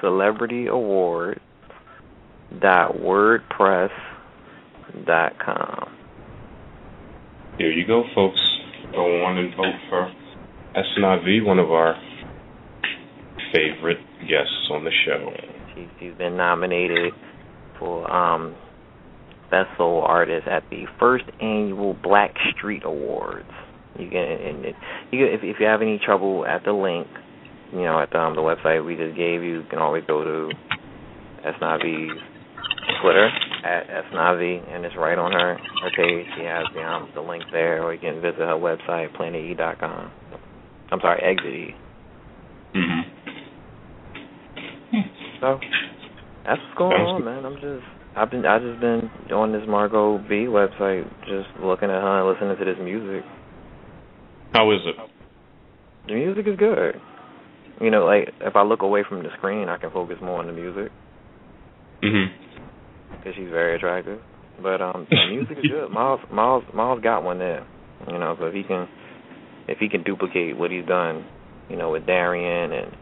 Celebrity 0.00 0.66
Awards 0.66 1.40
dot 2.60 2.96
wordpress 2.96 3.90
dot 5.06 5.32
com. 5.44 5.96
Here 7.58 7.70
you 7.70 7.86
go, 7.86 8.02
folks. 8.14 8.40
Go 8.92 9.24
on 9.24 9.38
and 9.38 9.54
vote 9.56 9.74
for 9.88 10.12
Esnavi, 10.76 11.44
one 11.44 11.58
of 11.58 11.70
our 11.70 11.94
favorite 13.52 13.98
guests 14.20 14.68
on 14.70 14.84
the 14.84 14.90
show. 15.06 15.30
She, 15.74 15.88
she's 16.00 16.14
been 16.18 16.36
nominated 16.36 17.12
for 17.78 18.10
um, 18.10 18.54
Best 19.50 19.68
Soul 19.78 20.02
Artist 20.02 20.48
at 20.48 20.64
the 20.70 20.86
first 20.98 21.24
annual 21.40 21.94
Black 21.94 22.34
Street 22.56 22.82
Awards. 22.84 23.50
You 23.98 24.08
can, 24.10 24.18
and 24.18 24.64
it, 24.64 24.74
you 25.12 25.24
if 25.26 25.40
if 25.42 25.56
you 25.60 25.66
have 25.66 25.82
any 25.82 26.00
trouble 26.04 26.44
at 26.46 26.64
the 26.64 26.72
link, 26.72 27.06
you 27.72 27.82
know, 27.82 28.00
at 28.00 28.10
the, 28.10 28.18
um, 28.18 28.34
the 28.34 28.42
website 28.42 28.84
we 28.84 28.96
just 28.96 29.16
gave 29.16 29.42
you, 29.42 29.60
you 29.60 29.64
can 29.70 29.78
always 29.78 30.04
go 30.06 30.24
to 30.24 30.50
Esnavi's 31.46 32.20
Twitter 33.00 33.28
at 33.64 33.86
Esnavi, 33.88 34.60
and 34.68 34.84
it's 34.84 34.96
right 34.96 35.18
on 35.18 35.32
her 35.32 35.54
her 35.54 35.90
page. 35.96 36.26
She 36.36 36.44
has 36.44 36.64
the 36.74 36.82
um, 36.82 37.10
the 37.14 37.20
link 37.20 37.44
there, 37.52 37.82
or 37.82 37.94
you 37.94 38.00
can 38.00 38.20
visit 38.20 38.38
her 38.40 38.58
website 38.58 39.14
planet.e.com. 39.16 40.10
I'm 40.90 41.00
sorry, 41.00 41.22
exit 41.22 41.74
Mhm. 42.74 43.02
So 45.40 45.60
that's 46.44 46.60
what's 46.60 46.78
going 46.78 46.92
on, 46.92 47.24
man. 47.24 47.44
I'm 47.44 47.54
just 47.54 47.84
I've 48.16 48.30
been 48.30 48.44
I 48.46 48.58
just 48.58 48.80
been 48.80 49.10
on 49.32 49.52
this 49.52 49.62
Margot 49.66 50.18
B 50.28 50.46
website, 50.46 51.08
just 51.26 51.48
looking 51.60 51.90
at 51.90 52.00
her 52.02 52.20
and 52.20 52.28
listening 52.28 52.56
to 52.58 52.64
this 52.64 52.82
music. 52.82 53.24
How 54.54 54.70
is 54.70 54.78
it? 54.86 54.94
The 56.06 56.14
music 56.14 56.46
is 56.46 56.56
good. 56.56 56.94
You 57.80 57.90
know, 57.90 58.04
like 58.04 58.28
if 58.40 58.54
I 58.54 58.62
look 58.62 58.82
away 58.82 59.02
from 59.06 59.24
the 59.24 59.30
screen, 59.36 59.68
I 59.68 59.78
can 59.78 59.90
focus 59.90 60.16
more 60.22 60.38
on 60.38 60.46
the 60.46 60.52
music. 60.52 60.92
Mhm. 62.00 62.26
Because 63.10 63.34
she's 63.34 63.50
very 63.50 63.74
attractive. 63.74 64.20
But 64.62 64.80
um, 64.80 65.08
the 65.10 65.26
music 65.30 65.58
is 65.58 65.64
good. 65.68 65.90
Miles, 65.90 66.20
Miles, 66.30 66.62
Miles 66.72 67.02
got 67.02 67.24
one 67.24 67.40
there. 67.40 67.66
You 68.06 68.18
know, 68.18 68.36
so 68.38 68.46
if 68.46 68.54
he 68.54 68.62
can, 68.62 68.86
if 69.66 69.78
he 69.78 69.88
can 69.88 70.04
duplicate 70.04 70.56
what 70.56 70.70
he's 70.70 70.86
done, 70.86 71.26
you 71.68 71.76
know, 71.76 71.90
with 71.90 72.06
Darian 72.06 72.70
and, 72.70 72.92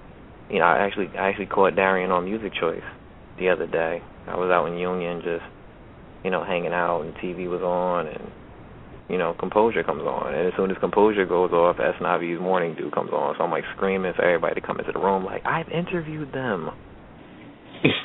you 0.49 0.59
know, 0.59 0.64
I 0.64 0.87
actually, 0.87 1.09
I 1.18 1.28
actually 1.28 1.47
caught 1.47 1.76
Darian 1.76 2.11
on 2.11 2.25
Music 2.25 2.52
Choice 2.59 2.85
the 3.38 3.50
other 3.50 3.66
day. 3.66 4.00
I 4.26 4.37
was 4.37 4.50
out 4.50 4.66
in 4.73 4.78
Union 4.78 5.21
just, 5.23 5.44
you 6.25 6.30
know, 6.30 6.44
hanging 6.44 6.73
out 6.73 7.02
and 7.02 7.12
TV 7.16 7.47
was 7.50 7.61
on 7.61 8.06
and, 8.06 8.32
you 9.12 9.19
know, 9.19 9.35
Composure 9.38 9.85
comes 9.85 10.00
on, 10.00 10.33
and 10.33 10.49
as 10.49 10.54
soon 10.57 10.71
as 10.71 10.78
Composure 10.81 11.26
goes 11.26 11.52
off, 11.52 11.76
Esnavi's 11.76 12.40
Morning 12.40 12.75
Dew 12.75 12.90
comes 12.90 13.11
on. 13.12 13.35
So 13.37 13.45
I'm 13.45 13.50
like 13.50 13.64
screaming 13.76 14.14
for 14.16 14.25
everybody 14.25 14.59
to 14.59 14.66
come 14.66 14.78
into 14.81 14.90
the 14.90 14.99
room, 14.99 15.23
like 15.23 15.45
I've 15.45 15.69
interviewed 15.69 16.33
them, 16.33 16.71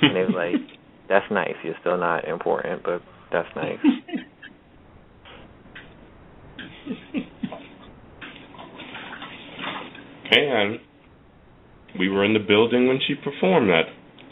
and 0.02 0.14
they 0.14 0.20
was 0.20 0.34
like, 0.36 0.56
"That's 1.10 1.24
nice. 1.32 1.56
You're 1.64 1.76
still 1.80 1.98
not 1.98 2.28
important, 2.28 2.84
but 2.84 3.02
that's 3.32 3.48
nice." 3.56 3.80
and 10.30 10.80
we 11.98 12.10
were 12.10 12.26
in 12.26 12.34
the 12.34 12.40
building 12.46 12.90
when 12.90 13.00
she 13.08 13.16
performed 13.16 13.70
that 13.70 13.84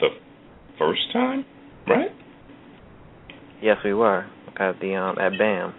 the 0.02 0.10
first 0.78 1.04
time, 1.14 1.46
right? 1.88 2.10
Yes, 3.62 3.78
we 3.86 3.94
were 3.94 4.26
at 4.58 4.82
the 4.82 4.96
um 4.96 5.18
at 5.18 5.38
BAM. 5.40 5.74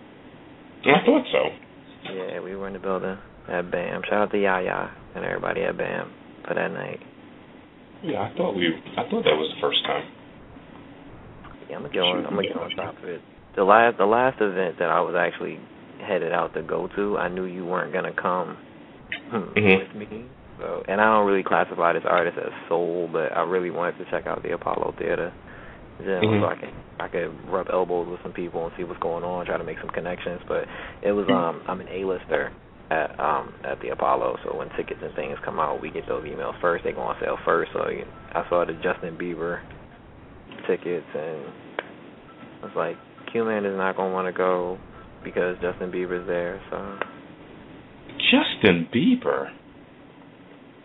I 0.84 1.04
thought 1.04 1.24
so. 1.32 2.12
Yeah, 2.14 2.40
we 2.40 2.54
were 2.54 2.66
in 2.68 2.74
the 2.74 2.78
building 2.78 3.16
at 3.48 3.70
BAM. 3.70 4.02
Shout 4.08 4.28
out 4.28 4.30
to 4.32 4.38
Yaya 4.38 4.90
and 5.14 5.24
everybody 5.24 5.62
at 5.62 5.76
BAM 5.76 6.12
for 6.46 6.54
that 6.54 6.68
night. 6.68 7.00
Yeah, 8.02 8.22
I 8.22 8.36
thought 8.36 8.54
we. 8.54 8.68
I 8.96 9.02
thought 9.10 9.24
that 9.24 9.36
was 9.36 9.52
the 9.54 9.60
first 9.60 9.82
time. 9.84 10.04
Yeah, 11.68 11.76
I'm 11.76 11.82
gonna 11.82 11.94
get 11.94 12.00
on. 12.00 12.26
I'm 12.26 12.34
gonna 12.34 12.48
get 12.48 12.56
on 12.56 12.70
top 12.70 12.98
of 13.02 13.08
it. 13.08 13.20
The 13.56 13.64
last, 13.64 13.98
the 13.98 14.06
last 14.06 14.40
event 14.40 14.78
that 14.78 14.90
I 14.90 15.00
was 15.00 15.14
actually 15.18 15.58
headed 16.06 16.32
out 16.32 16.54
to 16.54 16.62
go 16.62 16.88
to, 16.94 17.16
I 17.16 17.28
knew 17.28 17.44
you 17.44 17.64
weren't 17.64 17.92
gonna 17.92 18.12
come 18.12 18.56
mm-hmm. 19.32 19.98
with 19.98 20.10
me. 20.10 20.26
So, 20.58 20.82
and 20.88 21.00
I 21.00 21.04
don't 21.04 21.26
really 21.26 21.42
classify 21.42 21.92
this 21.92 22.04
artist 22.08 22.38
as 22.38 22.52
soul, 22.68 23.08
but 23.12 23.32
I 23.32 23.42
really 23.42 23.70
wanted 23.70 23.98
to 23.98 24.10
check 24.10 24.26
out 24.26 24.42
the 24.42 24.52
Apollo 24.52 24.94
Theater. 24.98 25.32
Yeah, 26.00 26.20
mm-hmm. 26.20 26.42
so 26.42 26.46
I 26.46 26.56
can 26.56 26.72
I 27.00 27.08
could 27.08 27.50
rub 27.50 27.68
elbows 27.72 28.08
with 28.08 28.20
some 28.22 28.32
people 28.32 28.66
and 28.66 28.72
see 28.76 28.84
what's 28.84 29.00
going 29.00 29.24
on, 29.24 29.46
try 29.46 29.56
to 29.56 29.64
make 29.64 29.78
some 29.80 29.90
connections. 29.90 30.40
But 30.46 30.64
it 31.02 31.12
was 31.12 31.26
um 31.28 31.62
I'm 31.66 31.80
an 31.80 31.88
A-lister 31.88 32.52
at 32.90 33.18
um 33.18 33.54
at 33.64 33.80
the 33.80 33.88
Apollo, 33.88 34.38
so 34.44 34.56
when 34.56 34.68
tickets 34.76 35.00
and 35.02 35.14
things 35.14 35.38
come 35.44 35.58
out, 35.58 35.80
we 35.80 35.90
get 35.90 36.06
those 36.06 36.24
emails 36.24 36.60
first. 36.60 36.84
They 36.84 36.92
go 36.92 37.00
on 37.00 37.16
sale 37.20 37.38
first. 37.44 37.70
So 37.72 37.80
I 37.80 38.48
saw 38.48 38.64
the 38.64 38.74
Justin 38.74 39.16
Bieber 39.16 39.62
tickets, 40.68 41.06
and 41.14 41.46
I 42.62 42.66
was 42.66 42.76
like, 42.76 42.96
Q 43.32 43.44
Man 43.44 43.64
is 43.64 43.76
not 43.76 43.96
gonna 43.96 44.12
want 44.12 44.28
to 44.28 44.36
go 44.36 44.78
because 45.24 45.56
Justin 45.62 45.90
Bieber's 45.90 46.26
there. 46.26 46.60
So 46.70 46.98
Justin 48.30 48.88
Bieber. 48.94 49.48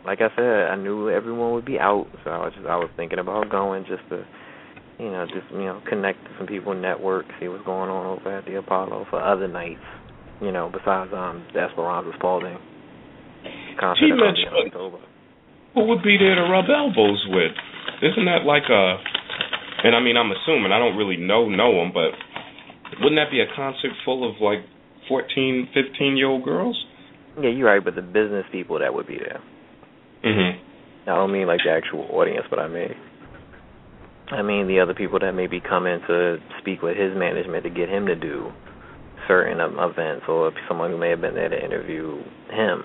Like 0.03 0.20
I 0.20 0.36
said, 0.36 0.72
I 0.72 0.75
knew 0.77 1.10
everyone 1.10 1.53
would 1.53 1.65
be 1.65 1.77
out, 1.77 2.08
so 2.24 2.32
I 2.32 2.38
was 2.38 2.53
just 2.56 2.65
I 2.65 2.75
was 2.77 2.89
thinking 2.96 3.20
about 3.20 3.51
going 3.51 3.84
just 3.84 4.01
to 4.10 4.25
you 5.01 5.10
know, 5.10 5.25
just 5.25 5.50
you 5.51 5.65
know, 5.65 5.81
connect 5.89 6.22
to 6.25 6.29
some 6.38 6.46
people, 6.46 6.75
network, 6.75 7.25
see 7.39 7.48
what's 7.48 7.65
going 7.65 7.89
on 7.89 8.05
over 8.05 8.38
at 8.38 8.46
the 8.46 8.55
Apollo 8.55 9.08
for 9.10 9.17
other 9.17 9.48
nights. 9.48 9.81
You 10.39 10.51
know, 10.51 10.70
besides 10.70 11.10
um 11.13 11.46
the 11.53 11.62
Esperanza 11.65 12.12
Spalding 12.17 12.58
concert 13.79 14.05
in 14.05 14.22
October. 14.22 15.01
Who 15.74 15.86
would 15.88 16.03
be 16.03 16.17
there 16.22 16.36
to 16.36 16.46
rub 16.46 16.65
elbows 16.70 17.25
with? 17.29 17.53
Isn't 18.03 18.25
that 18.25 18.46
like 18.46 18.70
a? 18.70 19.01
And 19.84 19.96
I 19.96 20.00
mean, 20.00 20.17
I'm 20.17 20.29
assuming 20.29 20.72
I 20.72 20.77
don't 20.77 20.98
really 20.98 21.17
know 21.17 21.50
know 21.50 21.74
them, 21.81 21.91
but 21.93 22.13
wouldn't 23.01 23.17
that 23.17 23.31
be 23.31 23.41
a 23.41 23.50
concert 23.55 23.91
full 24.05 24.29
of 24.29 24.38
like 24.41 24.62
14, 25.10 25.70
15 25.74 26.17
year 26.17 26.27
old 26.27 26.43
girls? 26.43 26.77
Yeah, 27.41 27.50
you're 27.50 27.65
right, 27.65 27.84
but 27.84 27.96
the 27.96 28.03
business 28.03 28.46
people 28.51 28.79
that 28.79 28.93
would 28.93 29.08
be 29.08 29.17
there. 29.17 29.41
Mhm. 30.24 30.60
I 31.08 31.15
don't 31.15 31.31
mean 31.31 31.48
like 31.48 31.62
the 31.65 31.72
actual 31.72 32.05
audience, 32.12 32.46
but 32.50 32.60
I 32.60 32.67
mean 32.67 32.93
I 34.31 34.41
mean, 34.41 34.67
the 34.67 34.79
other 34.79 34.93
people 34.93 35.19
that 35.19 35.33
may 35.33 35.47
be 35.47 35.59
coming 35.59 36.00
to 36.07 36.38
speak 36.59 36.81
with 36.81 36.95
his 36.95 37.11
management 37.15 37.63
to 37.63 37.69
get 37.69 37.89
him 37.89 38.05
to 38.07 38.15
do 38.15 38.51
certain 39.27 39.59
events, 39.59 40.25
or 40.27 40.51
someone 40.67 40.91
who 40.91 40.97
may 40.97 41.10
have 41.10 41.21
been 41.21 41.36
there 41.36 41.49
to 41.49 41.63
interview 41.63 42.23
him, 42.49 42.84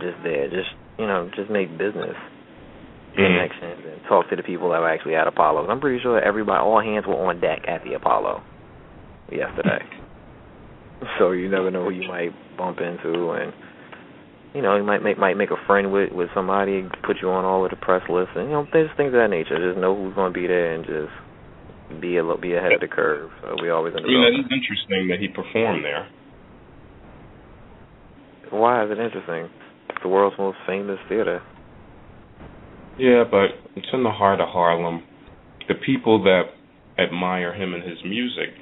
just 0.00 0.22
there, 0.22 0.48
just 0.48 0.70
you 0.98 1.06
know, 1.06 1.30
just 1.34 1.50
make 1.50 1.70
business 1.76 2.14
mm-hmm. 2.14 3.22
connections 3.22 3.82
and 3.84 4.02
talk 4.08 4.28
to 4.30 4.36
the 4.36 4.42
people 4.42 4.70
that 4.70 4.80
were 4.80 4.88
actually 4.88 5.14
at 5.14 5.26
Apollo. 5.26 5.66
I'm 5.66 5.80
pretty 5.80 6.02
sure 6.02 6.20
everybody, 6.20 6.60
all 6.60 6.80
hands 6.80 7.06
were 7.06 7.16
on 7.28 7.40
deck 7.40 7.62
at 7.68 7.82
the 7.84 7.94
Apollo 7.94 8.42
yesterday. 9.30 9.82
so 11.18 11.32
you 11.32 11.48
never 11.48 11.70
know 11.70 11.84
who 11.84 11.90
you 11.90 12.08
might 12.08 12.30
bump 12.56 12.78
into, 12.78 13.30
and 13.32 13.52
you 14.54 14.62
know, 14.62 14.76
you 14.76 14.84
might 14.84 15.02
make 15.02 15.18
might 15.18 15.36
make 15.36 15.50
a 15.50 15.58
friend 15.66 15.92
with 15.92 16.12
with 16.12 16.28
somebody, 16.32 16.86
put 17.04 17.18
you 17.20 17.30
on 17.30 17.44
all 17.44 17.64
of 17.64 17.70
the 17.70 17.76
press 17.76 18.02
lists, 18.08 18.32
and 18.36 18.46
you 18.46 18.52
know, 18.54 18.66
there's 18.72 18.90
things 18.96 19.08
of 19.08 19.18
that 19.18 19.28
nature. 19.28 19.58
Just 19.58 19.78
know 19.78 19.94
who's 19.94 20.14
going 20.14 20.32
to 20.32 20.40
be 20.40 20.46
there 20.46 20.74
and 20.74 20.86
just 20.86 22.00
be 22.00 22.16
a 22.16 22.22
little 22.22 22.40
be 22.40 22.54
ahead 22.54 22.72
of 22.72 22.80
the 22.80 22.86
curve. 22.86 23.30
So 23.42 23.56
we 23.60 23.68
always. 23.70 23.94
You 23.98 24.00
know, 24.00 24.30
it's 24.30 24.48
interesting 24.54 25.08
that 25.10 25.18
he 25.18 25.26
performed 25.28 25.84
there. 25.84 26.08
Why 28.50 28.84
is 28.84 28.90
it 28.92 28.98
interesting? 28.98 29.50
It's 29.90 30.02
the 30.02 30.08
world's 30.08 30.38
most 30.38 30.58
famous 30.66 30.98
theater. 31.08 31.42
Yeah, 32.96 33.24
but 33.28 33.58
it's 33.74 33.88
in 33.92 34.04
the 34.04 34.10
heart 34.10 34.40
of 34.40 34.48
Harlem. 34.48 35.02
The 35.66 35.74
people 35.74 36.22
that 36.22 36.54
admire 36.96 37.52
him 37.52 37.74
and 37.74 37.82
his 37.82 37.98
music, 38.04 38.54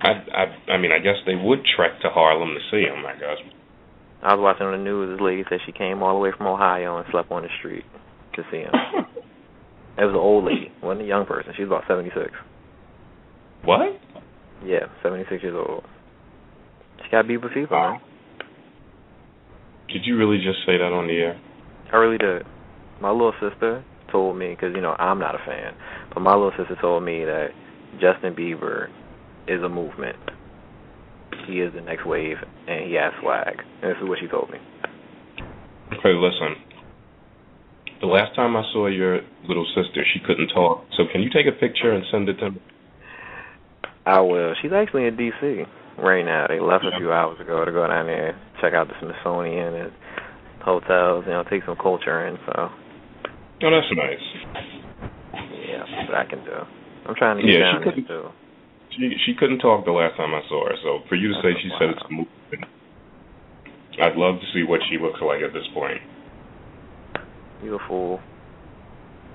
I, 0.00 0.10
I, 0.30 0.72
I 0.74 0.78
mean, 0.78 0.92
I 0.92 1.02
guess 1.02 1.16
they 1.26 1.34
would 1.34 1.66
trek 1.76 2.00
to 2.02 2.10
Harlem 2.10 2.54
to 2.54 2.60
see 2.70 2.86
him. 2.86 3.04
I 3.04 3.14
guess. 3.14 3.63
I 4.24 4.34
was 4.34 4.42
watching 4.42 4.64
on 4.66 4.72
the 4.72 4.82
news. 4.82 5.12
This 5.12 5.22
lady 5.22 5.44
said 5.48 5.60
she 5.66 5.72
came 5.72 6.02
all 6.02 6.14
the 6.14 6.20
way 6.20 6.32
from 6.36 6.46
Ohio 6.46 6.96
and 6.96 7.06
slept 7.10 7.30
on 7.30 7.42
the 7.42 7.48
street 7.58 7.84
to 8.34 8.42
see 8.50 8.58
him. 8.58 8.72
it 9.98 10.04
was 10.04 10.16
an 10.16 10.16
old 10.16 10.44
lady, 10.44 10.72
wasn't 10.82 11.02
a 11.02 11.08
young 11.08 11.26
person. 11.26 11.52
She 11.54 11.62
was 11.62 11.68
about 11.68 11.84
seventy 11.86 12.10
six. 12.16 12.32
What? 13.64 14.00
Yeah, 14.64 14.88
seventy 15.02 15.24
six 15.28 15.42
years 15.42 15.54
old. 15.54 15.84
She 17.04 17.10
got 17.10 17.26
Bieber 17.26 17.52
fever. 17.52 17.68
Wow. 17.70 18.00
Did 19.92 20.06
you 20.06 20.16
really 20.16 20.38
just 20.38 20.64
say 20.64 20.78
that 20.78 20.90
on 20.90 21.06
the 21.06 21.14
air? 21.14 21.40
I 21.92 21.96
really 21.96 22.18
did. 22.18 22.44
My 23.02 23.10
little 23.10 23.34
sister 23.38 23.84
told 24.10 24.38
me 24.38 24.50
because 24.50 24.72
you 24.74 24.80
know 24.80 24.96
I'm 24.98 25.18
not 25.18 25.34
a 25.34 25.44
fan, 25.44 25.74
but 26.14 26.20
my 26.20 26.32
little 26.32 26.52
sister 26.56 26.76
told 26.80 27.02
me 27.02 27.24
that 27.26 27.48
Justin 28.00 28.34
Bieber 28.34 28.88
is 29.46 29.62
a 29.62 29.68
movement 29.68 30.16
he 31.46 31.60
is 31.60 31.72
the 31.74 31.80
next 31.80 32.06
wave, 32.06 32.36
and 32.68 32.86
he 32.88 32.94
has 32.94 33.12
swag. 33.20 33.62
And 33.82 33.90
this 33.90 33.98
is 34.02 34.08
what 34.08 34.18
she 34.20 34.28
told 34.28 34.50
me. 34.50 34.58
Okay, 35.98 36.12
listen. 36.12 36.56
The 38.00 38.06
last 38.06 38.34
time 38.34 38.56
I 38.56 38.62
saw 38.72 38.86
your 38.86 39.20
little 39.48 39.66
sister, 39.74 40.04
she 40.12 40.20
couldn't 40.26 40.48
talk. 40.48 40.84
So 40.96 41.04
can 41.10 41.22
you 41.22 41.30
take 41.30 41.46
a 41.46 41.56
picture 41.58 41.92
and 41.92 42.04
send 42.10 42.28
it 42.28 42.34
to 42.34 42.50
me? 42.50 42.60
I 44.06 44.20
will. 44.20 44.54
She's 44.60 44.72
actually 44.72 45.06
in 45.06 45.16
D.C. 45.16 45.64
right 45.98 46.24
now. 46.24 46.46
They 46.48 46.60
left 46.60 46.84
a 46.84 46.96
few 46.98 47.12
hours 47.12 47.40
ago 47.40 47.64
to 47.64 47.72
go 47.72 47.86
down 47.86 48.06
there, 48.06 48.38
check 48.60 48.74
out 48.74 48.88
the 48.88 48.94
Smithsonian 49.00 49.74
and 49.74 49.92
hotels, 50.62 51.24
you 51.26 51.32
know, 51.32 51.44
take 51.48 51.64
some 51.64 51.76
culture 51.76 52.26
in. 52.26 52.36
So. 52.46 52.68
Oh, 53.62 53.70
that's 53.70 53.88
nice. 53.96 54.20
Yeah, 55.64 55.84
but 56.06 56.16
I 56.16 56.24
can 56.28 56.44
do. 56.44 56.52
I'm 57.06 57.14
trying 57.14 57.36
to 57.38 57.42
get 57.42 57.52
yeah, 57.52 57.72
down 57.72 57.84
there 57.84 57.94
too. 57.94 58.28
She 58.96 59.10
she 59.26 59.34
couldn't 59.34 59.58
talk 59.58 59.84
the 59.84 59.92
last 59.92 60.16
time 60.16 60.34
I 60.34 60.42
saw 60.48 60.66
her, 60.66 60.76
so 60.82 61.00
for 61.08 61.16
you 61.16 61.28
to 61.28 61.34
say 61.42 61.50
she 61.60 61.70
said 61.78 61.90
it's 61.90 62.02
a 62.06 62.12
movement, 62.12 62.64
I'd 64.00 64.16
love 64.16 64.38
to 64.38 64.46
see 64.54 64.62
what 64.62 64.80
she 64.90 64.98
looks 64.98 65.20
like 65.20 65.42
at 65.42 65.52
this 65.52 65.66
point. 65.74 65.98
You 67.62 67.76
a 67.76 67.78
fool. 67.88 68.20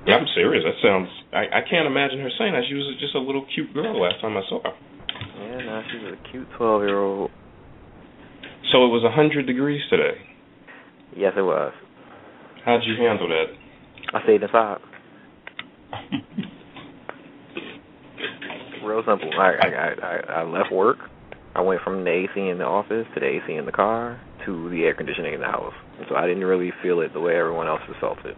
Yeah, 0.08 0.16
I'm 0.16 0.28
serious. 0.34 0.64
That 0.64 0.80
sounds. 0.82 1.10
I 1.34 1.60
I 1.60 1.62
can't 1.70 1.88
imagine 1.88 2.20
her 2.20 2.32
saying 2.38 2.54
that. 2.54 2.64
She 2.70 2.76
was 2.76 2.88
just 3.00 3.16
a 3.16 3.20
little 3.20 3.46
cute 3.54 3.74
girl 3.74 4.00
last 4.00 4.22
time 4.22 4.38
I 4.38 4.44
saw 4.48 4.64
her. 4.64 4.76
Yeah, 5.44 5.66
no, 5.66 5.84
she's 5.92 6.04
a 6.08 6.32
cute 6.32 6.48
twelve 6.58 6.84
year 6.84 7.00
old. 7.00 7.32
So 8.72 8.86
it 8.86 8.92
was 8.96 9.04
a 9.04 9.12
hundred 9.12 9.48
degrees 9.48 9.82
today. 9.90 10.16
Yes, 11.18 11.34
it 11.36 11.42
was. 11.42 11.74
How'd 12.64 12.82
you 12.86 12.96
handle 12.96 13.28
that? 13.28 13.48
I 14.14 14.24
stayed 14.24 14.44
inside. 14.44 14.78
real 18.90 19.04
simple. 19.06 19.30
I, 19.40 19.54
I 19.62 19.96
I 20.02 20.42
I 20.42 20.44
left 20.44 20.72
work. 20.72 20.98
I 21.56 21.62
went 21.62 21.82
from 21.84 22.04
the 22.04 22.10
AC 22.10 22.32
in 22.36 22.58
the 22.58 22.66
office 22.66 23.06
to 23.14 23.20
the 23.20 23.26
AC 23.26 23.54
in 23.54 23.66
the 23.66 23.72
car 23.72 24.20
to 24.46 24.70
the 24.70 24.84
air 24.84 24.94
conditioning 24.94 25.34
in 25.34 25.40
the 25.42 25.46
house. 25.46 25.74
So 26.08 26.16
I 26.16 26.28
didn't 26.28 26.44
really 26.44 26.72
feel 26.82 27.02
it 27.02 27.14
the 27.14 27.20
way 27.20 27.36
everyone 27.36 27.68
else 27.68 27.82
has 27.88 27.96
felt 28.00 28.20
it. 28.26 28.38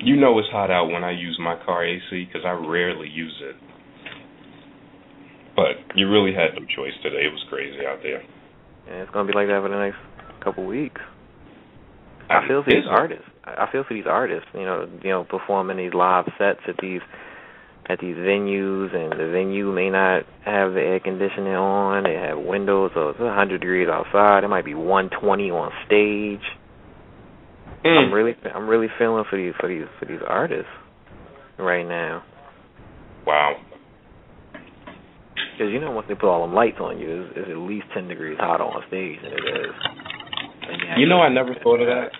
You 0.00 0.16
know 0.16 0.38
it's 0.38 0.48
hot 0.50 0.70
out 0.70 0.86
when 0.86 1.04
I 1.04 1.10
use 1.10 1.38
my 1.42 1.56
car 1.64 1.84
AC 1.84 2.02
because 2.10 2.42
I 2.44 2.52
rarely 2.52 3.08
use 3.08 3.34
it. 3.42 3.56
But 5.56 5.96
you 5.96 6.08
really 6.08 6.32
had 6.32 6.54
no 6.54 6.66
choice 6.66 6.94
today. 7.02 7.26
It 7.26 7.32
was 7.32 7.44
crazy 7.50 7.84
out 7.86 7.98
there. 8.02 8.22
And 8.88 9.02
it's 9.02 9.10
gonna 9.10 9.26
be 9.26 9.34
like 9.34 9.48
that 9.48 9.60
for 9.60 9.68
the 9.68 9.78
next 9.78 9.98
couple 10.42 10.66
weeks. 10.66 11.00
I 12.30 12.46
feel 12.46 12.62
for 12.62 12.70
these 12.70 12.88
artists. 12.88 13.24
I 13.44 13.66
feel 13.72 13.84
for 13.84 13.94
these 13.94 14.06
artists. 14.06 14.48
You 14.54 14.64
know, 14.64 14.88
you 15.02 15.10
know, 15.10 15.24
performing 15.24 15.78
these 15.78 15.94
live 15.94 16.26
sets 16.38 16.60
at 16.68 16.76
these 16.80 17.00
at 17.88 17.98
these 18.00 18.16
venues, 18.16 18.94
and 18.94 19.12
the 19.12 19.32
venue 19.32 19.72
may 19.72 19.88
not 19.88 20.24
have 20.44 20.74
the 20.74 20.80
air 20.80 21.00
conditioning 21.00 21.54
on. 21.54 22.04
They 22.04 22.14
have 22.14 22.38
windows, 22.38 22.90
so 22.94 23.10
it's 23.10 23.18
100 23.18 23.60
degrees 23.60 23.88
outside. 23.88 24.44
It 24.44 24.48
might 24.48 24.64
be 24.64 24.74
120 24.74 25.50
on 25.50 25.72
stage. 25.86 26.44
Mm. 27.84 28.06
I'm 28.06 28.12
really, 28.12 28.34
I'm 28.54 28.68
really 28.68 28.88
feeling 28.98 29.24
for 29.30 29.36
these, 29.38 29.54
for 29.58 29.68
these, 29.68 29.86
for 29.98 30.06
these 30.06 30.20
artists 30.26 30.70
right 31.58 31.86
now. 31.86 32.24
Wow. 33.26 33.56
Because 35.58 35.72
you 35.72 35.80
know, 35.80 35.90
once 35.90 36.06
they 36.08 36.14
put 36.14 36.30
all 36.30 36.46
them 36.46 36.54
lights 36.54 36.78
on 36.80 36.98
you, 36.98 37.22
it's, 37.22 37.32
it's 37.36 37.50
at 37.50 37.56
least 37.56 37.86
ten 37.94 38.06
degrees 38.06 38.36
hotter 38.38 38.64
on 38.64 38.82
stage 38.88 39.18
than 39.22 39.32
it 39.32 39.66
is. 39.66 39.74
You 40.98 41.08
know, 41.08 41.20
I 41.20 41.28
never 41.32 41.54
thought 41.62 41.80
of 41.80 41.86
that. 41.86 42.10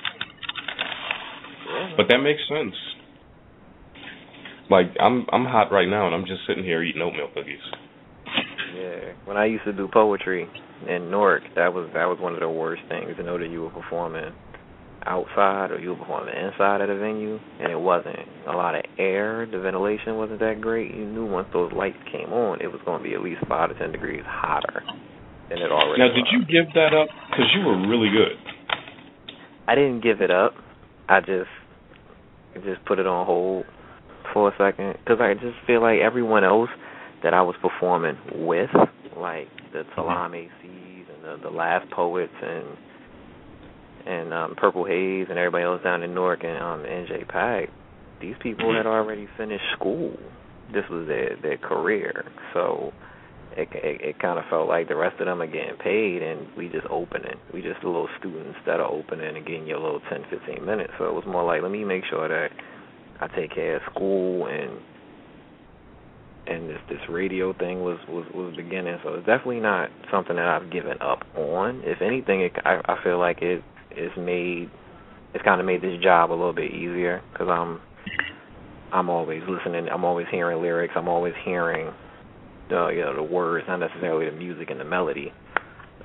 Yeah. 1.69 1.95
But 1.97 2.09
that 2.09 2.19
makes 2.19 2.41
sense. 2.49 2.75
Like 4.71 4.87
I'm 5.01 5.27
I'm 5.33 5.45
hot 5.45 5.73
right 5.73 5.89
now 5.89 6.07
and 6.07 6.15
I'm 6.15 6.27
just 6.27 6.41
sitting 6.47 6.65
here 6.65 6.83
eating 6.83 7.03
oatmeal 7.03 7.29
cookies. 7.35 7.65
Yeah. 8.77 9.13
When 9.25 9.37
I 9.37 9.47
used 9.47 9.65
to 9.65 9.73
do 9.73 9.89
poetry 9.93 10.49
in 10.89 11.11
Newark, 11.11 11.43
that 11.57 11.73
was 11.73 11.91
that 11.95 12.07
was 12.07 12.19
one 12.21 12.35
of 12.35 12.41
the 12.41 12.49
worst 12.49 12.83
things 12.89 13.17
to 13.17 13.23
know 13.23 13.39
that 13.39 13.49
you 13.51 13.63
were 13.63 13.71
performing 13.71 14.33
outside 15.07 15.71
or 15.71 15.79
you 15.79 15.91
were 15.91 15.97
performing 15.97 16.35
inside 16.37 16.81
of 16.83 16.89
the 16.89 16.97
venue 16.97 17.39
and 17.61 17.73
it 17.73 17.81
wasn't 17.81 18.19
a 18.47 18.53
lot 18.53 18.75
of 18.75 18.83
air, 18.99 19.47
the 19.51 19.59
ventilation 19.59 20.17
wasn't 20.17 20.41
that 20.41 20.61
great. 20.61 20.95
You 20.95 21.07
knew 21.07 21.25
once 21.25 21.49
those 21.53 21.73
lights 21.73 21.99
came 22.13 22.33
on, 22.33 22.61
it 22.61 22.67
was 22.67 22.81
going 22.85 23.03
to 23.03 23.09
be 23.09 23.15
at 23.15 23.23
least 23.23 23.41
five 23.49 23.71
to 23.71 23.79
ten 23.79 23.93
degrees 23.93 24.23
hotter 24.27 24.83
than 25.49 25.59
it 25.59 25.73
already. 25.73 26.03
Now, 26.03 26.13
was. 26.13 26.17
did 26.17 26.27
you 26.31 26.45
give 26.45 26.73
that 26.75 26.93
up? 26.93 27.09
Because 27.31 27.49
you 27.57 27.65
were 27.65 27.89
really 27.89 28.11
good. 28.11 28.37
I 29.67 29.75
didn't 29.75 30.03
give 30.03 30.21
it 30.21 30.31
up. 30.31 30.53
I 31.09 31.21
just 31.21 31.51
just 32.65 32.85
put 32.87 32.99
it 32.99 33.07
on 33.07 33.25
hold 33.25 33.65
for 34.33 34.49
a 34.49 34.53
second 34.59 34.97
because 34.99 35.21
I 35.21 35.35
just 35.35 35.57
feel 35.67 35.83
like 35.83 36.01
everyone 36.01 36.45
else 36.45 36.71
that 37.23 37.35
I 37.35 37.43
was 37.43 37.57
performing 37.61 38.17
with, 38.47 38.71
like 39.17 39.49
the 39.73 39.85
Talam 39.97 40.31
ACs 40.31 41.05
and 41.15 41.25
the, 41.25 41.49
the 41.49 41.51
Last 41.51 41.91
Poets 41.91 42.33
and 42.43 42.77
and 44.07 44.33
um, 44.33 44.55
Purple 44.57 44.85
Haze 44.85 45.27
and 45.29 45.39
everybody 45.39 45.65
else 45.65 45.83
down 45.83 46.03
in 46.03 46.15
Newark 46.15 46.43
and 46.43 46.57
um, 46.59 46.81
NJ 46.81 47.29
Pack, 47.29 47.69
these 48.21 48.37
people 48.43 48.75
had 48.75 48.87
already 48.87 49.29
finished 49.37 49.65
school. 49.77 50.17
This 50.73 50.85
was 50.91 51.07
their 51.07 51.37
their 51.41 51.59
career, 51.59 52.25
so 52.55 52.93
it 53.57 53.69
it, 53.73 54.01
it 54.01 54.19
kind 54.19 54.39
of 54.39 54.45
felt 54.51 54.69
like 54.69 54.89
the 54.89 54.97
rest 54.97 55.21
of 55.21 55.27
them 55.27 55.43
are 55.43 55.47
getting 55.47 55.77
paid, 55.77 56.23
and 56.23 56.47
we 56.57 56.69
just 56.69 56.87
opening. 56.91 57.37
We 57.53 57.63
just 57.63 57.83
little 57.85 58.09
students 58.19 58.59
that 58.67 58.81
are 58.81 58.91
opening 58.91 59.37
and 59.37 59.47
getting 59.47 59.67
your 59.67 59.81
little 59.81 60.01
ten 60.11 60.25
fifteen 60.31 60.65
minutes. 60.65 60.93
So 60.99 61.05
it 61.07 61.15
was 61.15 61.25
more 61.27 61.45
like, 61.45 61.63
let 61.63 61.71
me 61.71 61.85
make 61.85 62.05
sure 62.09 62.29
that 62.29 62.51
I 63.21 63.27
take 63.29 63.55
care 63.55 63.77
of 63.77 63.83
school 63.93 64.47
and 64.47 64.79
and 66.47 66.71
this 66.71 66.79
this 66.89 67.01
radio 67.11 67.53
thing 67.53 67.83
was 67.83 67.99
was 68.09 68.27
was 68.35 68.55
beginning. 68.57 68.99
So 69.03 69.15
it's 69.15 69.27
definitely 69.27 69.61
not 69.61 69.91
something 70.11 70.37
that 70.37 70.47
I've 70.47 70.71
given 70.71 71.01
up 71.01 71.25
on. 71.37 71.83
If 71.85 72.01
anything, 72.01 72.41
it, 72.41 72.53
I 72.65 72.81
I 72.87 73.03
feel 73.05 73.19
like 73.19 73.43
it 73.43 73.63
it's 73.91 74.17
made 74.17 74.71
it's 75.35 75.45
kind 75.45 75.61
of 75.61 75.67
made 75.67 75.83
this 75.83 76.01
job 76.03 76.31
a 76.31 76.33
little 76.33 76.55
bit 76.55 76.73
easier 76.73 77.23
because 77.33 77.49
I'm 77.49 77.81
I'm 78.93 79.11
always 79.11 79.43
listening. 79.49 79.89
I'm 79.89 80.05
always 80.05 80.27
hearing 80.31 80.63
lyrics. 80.63 80.95
I'm 80.97 81.09
always 81.09 81.35
hearing 81.45 81.93
the 82.71 82.89
you 82.89 83.03
know 83.03 83.15
the 83.15 83.23
words, 83.23 83.67
not 83.69 83.79
necessarily 83.79 84.31
the 84.31 84.37
music 84.37 84.71
and 84.71 84.81
the 84.81 84.85
melody 84.85 85.33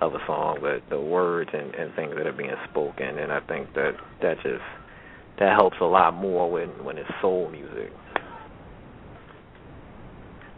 of 0.02 0.14
a 0.14 0.20
song, 0.28 0.58
but 0.62 0.84
the 0.90 1.00
words 1.00 1.50
and, 1.54 1.74
and 1.76 1.96
things 1.96 2.14
that 2.18 2.28
are 2.28 2.34
being 2.34 2.52
spoken. 2.70 3.20
And 3.20 3.32
I 3.32 3.40
think 3.42 3.74
that 3.76 3.92
that 4.22 4.36
just 4.44 4.64
that 5.40 5.56
helps 5.56 5.78
a 5.82 5.86
lot 5.86 6.14
more 6.14 6.50
when 6.50 6.70
when 6.84 6.98
it's 6.98 7.10
soul 7.22 7.50
music. 7.50 7.92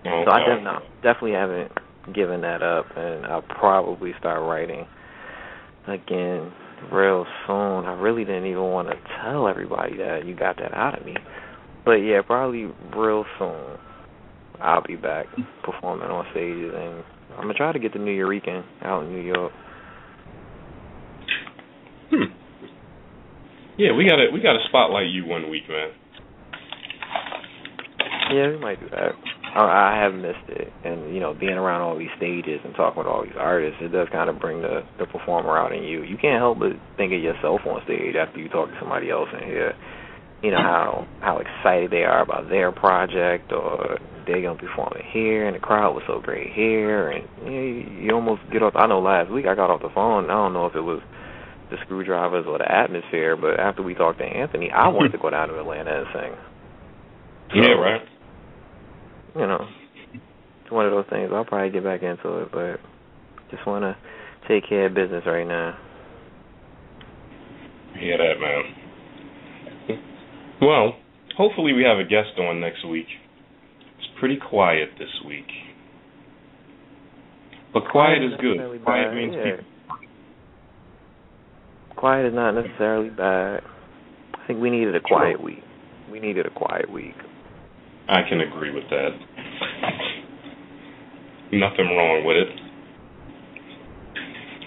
Okay. 0.02 0.24
So 0.26 0.32
I 0.32 0.40
definitely 0.40 0.88
definitely 1.02 1.32
haven't 1.32 1.72
given 2.14 2.42
that 2.42 2.62
up, 2.62 2.86
and 2.96 3.26
I'll 3.26 3.42
probably 3.42 4.12
start 4.20 4.42
writing 4.42 4.86
again 5.88 6.52
real 6.92 7.26
soon. 7.48 7.86
I 7.86 7.94
really 8.00 8.26
didn't 8.26 8.46
even 8.46 8.64
want 8.64 8.90
to 8.90 8.96
tell 9.24 9.48
everybody 9.48 9.98
that 9.98 10.26
you 10.26 10.36
got 10.36 10.58
that 10.58 10.74
out 10.74 11.00
of 11.00 11.06
me, 11.06 11.16
but 11.84 11.96
yeah, 11.96 12.22
probably 12.22 12.66
real 12.96 13.26
soon. 13.40 13.78
I'll 14.62 14.84
be 14.84 14.96
back 14.96 15.26
performing 15.64 16.08
on 16.08 16.26
stages, 16.32 16.72
and 16.76 17.04
I'm 17.36 17.42
gonna 17.42 17.54
try 17.56 17.72
to 17.72 17.80
get 17.80 17.94
the 17.94 18.00
Nuyorican 18.00 18.64
out 18.84 19.04
in 19.04 19.12
New 19.12 19.22
York. 19.22 19.52
Hmm. 22.10 22.45
Yeah, 23.78 23.92
we 23.92 24.06
gotta 24.06 24.32
we 24.32 24.40
gotta 24.40 24.64
spotlight 24.70 25.08
you 25.08 25.26
one 25.26 25.50
week, 25.50 25.68
man. 25.68 25.92
Yeah, 28.32 28.50
we 28.50 28.58
might 28.58 28.80
do 28.80 28.90
that. 28.90 29.12
I, 29.54 29.96
I 29.96 30.02
have 30.02 30.14
missed 30.14 30.48
it, 30.48 30.72
and 30.86 31.14
you 31.14 31.20
know, 31.20 31.34
being 31.34 31.60
around 31.60 31.82
all 31.82 31.98
these 31.98 32.14
stages 32.16 32.62
and 32.64 32.74
talking 32.76 33.00
with 33.00 33.08
all 33.08 33.24
these 33.24 33.36
artists, 33.38 33.78
it 33.82 33.92
does 33.92 34.08
kind 34.14 34.30
of 34.30 34.40
bring 34.40 34.62
the 34.62 34.84
the 34.98 35.06
performer 35.06 35.58
out 35.58 35.76
in 35.76 35.84
you. 35.84 36.04
You 36.04 36.18
can't 36.18 36.40
help 36.40 36.60
but 36.60 36.72
think 36.96 37.12
of 37.12 37.22
yourself 37.22 37.62
on 37.66 37.82
stage 37.84 38.16
after 38.16 38.40
you 38.40 38.48
talk 38.48 38.70
to 38.70 38.78
somebody 38.80 39.12
else 39.12 39.28
and 39.34 39.44
hear, 39.44 39.74
you 40.42 40.52
know, 40.52 40.58
how 40.58 41.08
how 41.20 41.40
excited 41.40 41.92
they 41.92 42.04
are 42.04 42.22
about 42.22 42.48
their 42.48 42.72
project, 42.72 43.52
or 43.52 44.00
they're 44.26 44.42
gonna 44.42 44.60
be 44.60 44.68
performing 44.68 45.04
here, 45.12 45.48
and 45.48 45.56
the 45.56 45.60
crowd 45.60 45.96
was 45.96 46.04
so 46.08 46.22
great 46.22 46.54
here, 46.54 47.12
and 47.12 47.28
you, 47.44 47.52
know, 47.52 48.02
you 48.02 48.12
almost 48.12 48.42
get 48.54 48.64
off. 48.64 48.74
I 48.76 48.88
know 48.88 49.02
last 49.02 49.30
week 49.32 49.46
I 49.48 49.56
got 49.56 49.70
off 49.70 49.82
the 49.82 49.92
phone. 49.94 50.26
I 50.26 50.34
don't 50.34 50.54
know 50.54 50.66
if 50.66 50.76
it 50.76 50.82
was 50.82 51.02
the 51.70 51.78
screwdrivers 51.86 52.46
or 52.48 52.58
the 52.58 52.72
atmosphere, 52.72 53.36
but 53.36 53.60
after 53.60 53.82
we 53.82 53.94
talked 53.96 54.20
to 54.20 54.26
Anthony, 54.26 54.70
I 54.72 54.88
wanted 54.90 55.12
to 55.14 55.18
go 55.18 55.30
down 55.30 55.50
to 55.50 55.60
Atlanta 55.60 56.00
and 56.00 56.08
sing. 56.14 56.36
Yeah, 57.56 57.72
right. 57.74 58.02
you 59.36 59.48
know, 59.48 59.68
it's 60.64 60.72
one 60.72 60.86
of 60.86 60.92
those 60.92 61.06
things. 61.10 61.30
I'll 61.34 61.46
probably 61.46 61.72
get 61.72 61.84
back 61.84 62.02
into 62.02 62.42
it, 62.42 62.52
but 62.52 62.80
just 63.52 63.66
want 63.68 63.84
to 63.84 63.96
take 64.48 64.68
care 64.68 64.88
of 64.88 64.94
business 64.94 65.24
right 65.26 65.48
now. 65.48 65.78
Hear 68.00 68.18
that, 68.18 68.40
man. 68.42 68.64
Well, 70.62 70.96
hopefully 71.38 71.74
we 71.74 71.84
have 71.84 71.98
a 71.98 72.04
guest 72.04 72.38
on 72.40 72.60
next 72.60 72.86
week. 72.88 73.08
It's 73.98 74.08
pretty 74.20 74.38
quiet 74.38 74.90
this 74.98 75.10
week. 75.26 75.48
But 77.74 77.84
quiet 77.92 78.24
is 78.24 78.32
good. 78.40 78.84
Quiet 78.84 79.14
means 79.14 79.36
yeah. 79.36 79.44
people. 79.44 79.66
Quiet 81.96 82.28
is 82.28 82.34
not 82.34 82.52
necessarily 82.52 83.10
bad. 83.10 83.62
I 84.34 84.48
think 84.48 84.60
we 84.62 84.70
needed 84.70 84.96
a 84.96 85.02
quiet 85.02 85.42
week. 85.42 85.64
We 86.12 86.20
needed 86.20 86.46
a 86.46 86.50
quiet 86.50 86.92
week. 86.92 87.16
I 88.08 88.22
can 88.30 88.42
agree 88.42 88.72
with 88.74 88.84
that. 88.90 89.10
Nothing 91.52 91.86
wrong 91.86 92.24
with 92.26 92.38
it. 92.38 92.48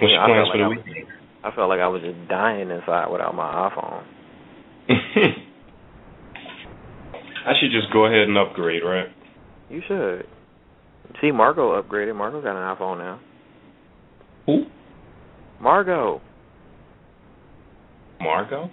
What's 0.00 0.12
Yeah, 0.12 0.26
plans 0.26 0.48
for 0.50 0.58
the 0.58 0.64
like 0.64 0.84
weekend? 0.84 1.06
I 1.44 1.50
felt 1.54 1.68
like 1.68 1.80
I 1.80 1.88
was 1.88 2.02
just 2.02 2.28
dying 2.28 2.70
inside 2.70 3.08
without 3.10 3.34
my 3.34 3.70
iPhone. 3.70 4.04
I 7.46 7.52
should 7.60 7.70
just 7.70 7.92
go 7.92 8.06
ahead 8.06 8.22
and 8.28 8.36
upgrade, 8.36 8.82
right? 8.84 9.08
You 9.70 9.82
should. 9.86 10.26
See, 11.20 11.30
Margot 11.30 11.80
upgraded. 11.80 12.14
Margot 12.16 12.42
got 12.42 12.56
an 12.56 12.76
iPhone 12.76 12.98
now. 12.98 13.20
Who? 14.46 14.64
Margot. 15.60 16.20
Margot? 18.20 18.70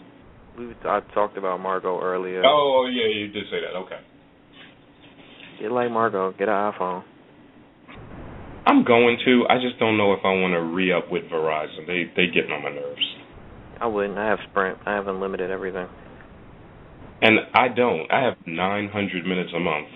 We 0.58 0.74
I 0.86 1.02
talked 1.14 1.38
about 1.38 1.60
Margot 1.60 2.00
earlier. 2.02 2.44
Oh, 2.46 2.84
oh 2.84 2.90
yeah, 2.90 3.08
you 3.08 3.28
did 3.28 3.44
say 3.52 3.60
that. 3.62 3.78
Okay. 3.78 4.00
Get 5.62 5.72
like 5.72 5.92
Margot. 5.92 6.32
Get 6.38 6.48
an 6.48 6.72
iPhone. 6.72 7.04
I'm 8.66 8.84
going 8.84 9.18
to. 9.26 9.46
I 9.50 9.56
just 9.62 9.78
don't 9.80 9.98
know 9.98 10.14
if 10.14 10.20
I 10.24 10.30
want 10.30 10.54
to 10.54 10.62
re 10.62 10.92
up 10.92 11.12
with 11.12 11.24
Verizon. 11.26 11.86
They 11.86 12.06
they 12.16 12.28
getting 12.28 12.52
on 12.52 12.64
my 12.64 12.72
nerves. 12.72 13.02
I 13.80 13.88
wouldn't. 13.88 14.18
I 14.18 14.28
have 14.30 14.40
Sprint. 14.50 14.80
I 14.86 14.96
have 14.96 15.08
unlimited 15.08 15.52
everything. 15.52 15.88
And 17.22 17.40
I 17.54 17.68
don't. 17.68 18.12
I 18.12 18.24
have 18.24 18.36
900 18.46 19.26
minutes 19.26 19.52
a 19.56 19.60
month. 19.60 19.88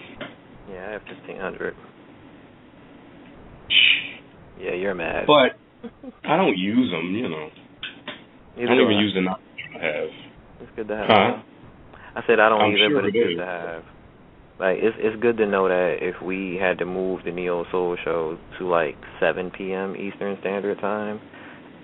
Yeah, 0.70 0.88
I 0.88 0.92
have 0.94 1.02
fifteen 1.02 1.40
hundred. 1.40 1.76
Shh. 3.68 4.62
Yeah, 4.62 4.74
you're 4.74 4.94
mad. 4.94 5.26
But 5.26 5.58
I 6.24 6.36
don't 6.36 6.58
use 6.58 6.92
them, 6.92 7.16
you 7.16 7.30
know. 7.30 7.50
I 8.60 8.66
don't 8.68 8.82
even 8.82 8.98
I. 8.98 9.02
use 9.02 9.14
the 9.16 9.22
nine 9.22 9.36
I 9.80 9.86
have. 9.86 10.10
It's 10.62 10.72
good 10.76 10.88
to 10.90 10.96
have. 10.98 11.08
Huh? 11.08 11.44
I 12.16 12.22
said 12.28 12.40
I 12.40 12.50
don't 12.50 12.62
I'm 12.62 12.72
either, 12.76 12.90
sure 12.90 13.02
but 13.02 13.06
it's 13.08 13.16
it 13.16 13.20
good 13.20 13.32
is. 13.34 13.38
to 13.40 13.46
have. 13.46 13.84
Like 14.60 14.78
it's 14.82 14.98
it's 15.00 15.22
good 15.22 15.38
to 15.38 15.46
know 15.46 15.68
that 15.70 15.98
if 16.02 16.22
we 16.22 16.58
had 16.60 16.78
to 16.80 16.86
move 16.86 17.22
the 17.24 17.32
Neo 17.32 17.64
Soul 17.72 17.96
show 18.04 18.38
to 18.60 18.68
like 18.68 18.96
7 19.20 19.52
p.m. 19.52 19.96
Eastern 19.96 20.38
Standard 20.42 20.80
Time, 20.82 21.22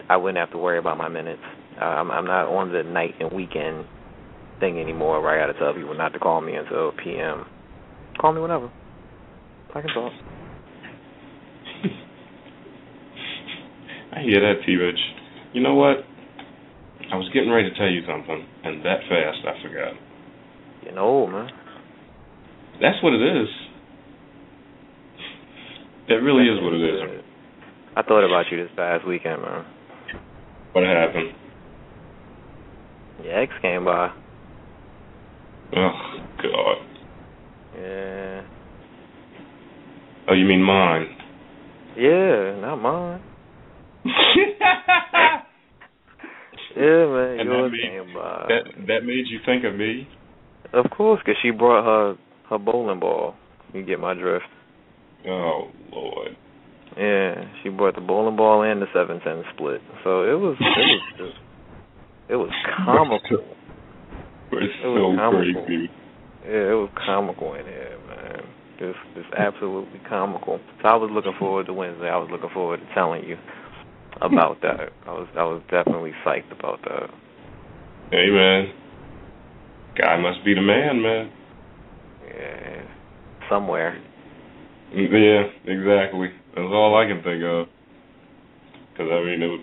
I 0.10 0.18
wouldn't 0.18 0.38
have 0.38 0.52
to 0.52 0.58
worry 0.58 0.78
about 0.78 0.98
my 0.98 1.08
minutes. 1.08 1.42
Uh, 1.80 1.86
I'm 1.86 2.12
I'm 2.12 2.26
not 2.26 2.48
on 2.48 2.74
the 2.74 2.84
night 2.84 3.16
and 3.20 3.32
weekend 3.32 3.86
thing 4.60 4.80
anymore 4.80 5.22
where 5.22 5.32
I 5.42 5.46
got 5.48 5.54
to 5.54 5.60
tell 5.60 5.74
people 5.74 5.94
not 5.96 6.14
to 6.14 6.20
call 6.20 6.42
me 6.42 6.56
until 6.56 6.92
p.m. 7.04 7.46
Call 8.20 8.34
me 8.34 8.42
whenever. 8.42 8.70
I 9.74 9.82
can 9.82 9.90
talk. 9.94 10.12
I 14.16 14.22
hear 14.22 14.40
that, 14.42 14.66
T 14.66 14.76
Rich. 14.76 15.00
You 15.54 15.62
know 15.62 15.76
what? 15.76 15.98
I 17.12 17.16
was 17.18 17.30
getting 17.34 17.52
ready 17.52 17.70
to 17.70 17.76
tell 17.78 17.90
you 17.90 18.02
something, 18.08 18.46
and 18.64 18.84
that 18.84 19.00
fast 19.08 19.38
I 19.46 19.62
forgot. 19.62 19.94
You 20.86 20.92
know, 20.94 21.28
man. 21.28 21.50
That's 22.82 23.02
what 23.04 23.14
it 23.14 23.22
is. 23.22 23.48
That 26.10 26.16
really 26.16 26.46
is 26.46 26.62
what 26.62 26.74
it 26.74 26.82
is. 26.82 27.24
I 27.96 28.02
thought 28.02 28.26
about 28.26 28.46
you 28.52 28.62
this 28.62 28.72
past 28.76 29.08
weekend, 29.08 29.42
man. 29.42 29.66
What 30.74 30.84
happened? 30.84 31.32
Your 33.24 33.42
ex 33.42 33.54
came 33.62 33.86
by. 33.86 34.12
Oh 35.76 35.92
God. 36.44 36.78
Yeah. 37.78 38.42
Oh, 40.28 40.34
you 40.34 40.46
mean 40.46 40.62
mine? 40.62 41.08
Yeah, 41.98 42.60
not 42.60 42.76
mine. 42.78 43.22
yeah, 46.76 47.06
man, 47.08 47.40
and 47.40 47.50
that 47.50 47.70
made, 47.72 47.82
came 47.82 48.14
by. 48.14 48.46
That 48.48 48.88
that 48.88 49.04
made 49.06 49.26
you 49.28 49.40
think 49.46 49.64
of 49.64 49.76
me? 49.76 50.08
Of 50.74 50.90
course, 50.92 51.22
because 51.24 51.38
she 51.42 51.52
brought 51.52 51.84
her 51.86 52.18
her 52.50 52.58
bowling 52.58 53.00
ball. 53.00 53.36
You 53.74 53.84
get 53.86 54.00
my 54.00 54.14
drift. 54.14 54.46
Oh 55.28 55.72
Lord. 55.92 56.38
Yeah, 56.98 57.46
she 57.62 57.70
brought 57.70 57.96
the 57.96 58.02
bowling 58.02 58.36
ball 58.36 58.64
and 58.64 58.82
the 58.82 58.88
seven 58.94 59.20
ten 59.22 59.44
split. 59.54 59.82
So 60.04 60.24
it 60.24 60.40
was 60.40 60.56
it 60.60 60.64
was 60.64 61.02
just 61.18 61.40
it 62.30 62.36
was 62.36 62.52
comical. 62.86 63.46
It's 64.52 64.74
it 64.84 64.88
was 64.88 65.16
so 65.16 65.18
comical. 65.18 65.66
crazy. 65.66 65.90
Yeah, 66.46 66.72
it 66.72 66.78
was 66.78 66.90
comical 67.06 67.54
in 67.56 67.66
here, 67.66 67.98
man. 68.08 68.42
Just 68.80 69.00
just 69.16 69.34
absolutely 69.38 70.00
comical. 70.08 70.60
So 70.82 70.88
I 70.88 70.96
was 70.96 71.10
looking 71.12 71.34
forward 71.40 71.66
to 71.68 71.74
Wednesday. 71.74 72.08
I 72.08 72.18
was 72.18 72.30
looking 72.32 72.50
forward 72.54 72.80
to 72.80 72.94
telling 72.94 73.24
you 73.24 73.38
about 74.22 74.62
that. 74.62 74.92
I 75.06 75.12
was 75.12 75.28
I 75.38 75.44
was 75.44 75.62
definitely 75.70 76.14
psyched 76.26 76.58
about 76.58 76.82
that. 76.84 77.10
Hey 78.12 78.30
man. 78.30 78.72
Guy 79.98 80.18
must 80.18 80.44
be 80.44 80.54
the 80.54 80.62
man, 80.62 81.02
man. 81.02 81.32
Yeah. 82.28 82.84
Somewhere. 83.50 83.98
Yeah, 84.94 85.44
exactly. 85.66 86.30
That's 86.56 86.72
all 86.72 86.96
I 86.96 87.06
can 87.08 87.24
think 87.24 87.44
of. 87.44 87.68
Because 88.92 89.12
I 89.12 89.24
mean, 89.24 89.42
it 89.42 89.48
was, 89.48 89.62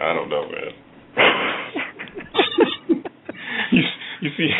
I 0.00 0.12
don't 0.14 0.28
know, 0.28 0.48
man. 0.48 0.72
you, 3.72 3.82
you 4.20 4.30
see, 4.36 4.50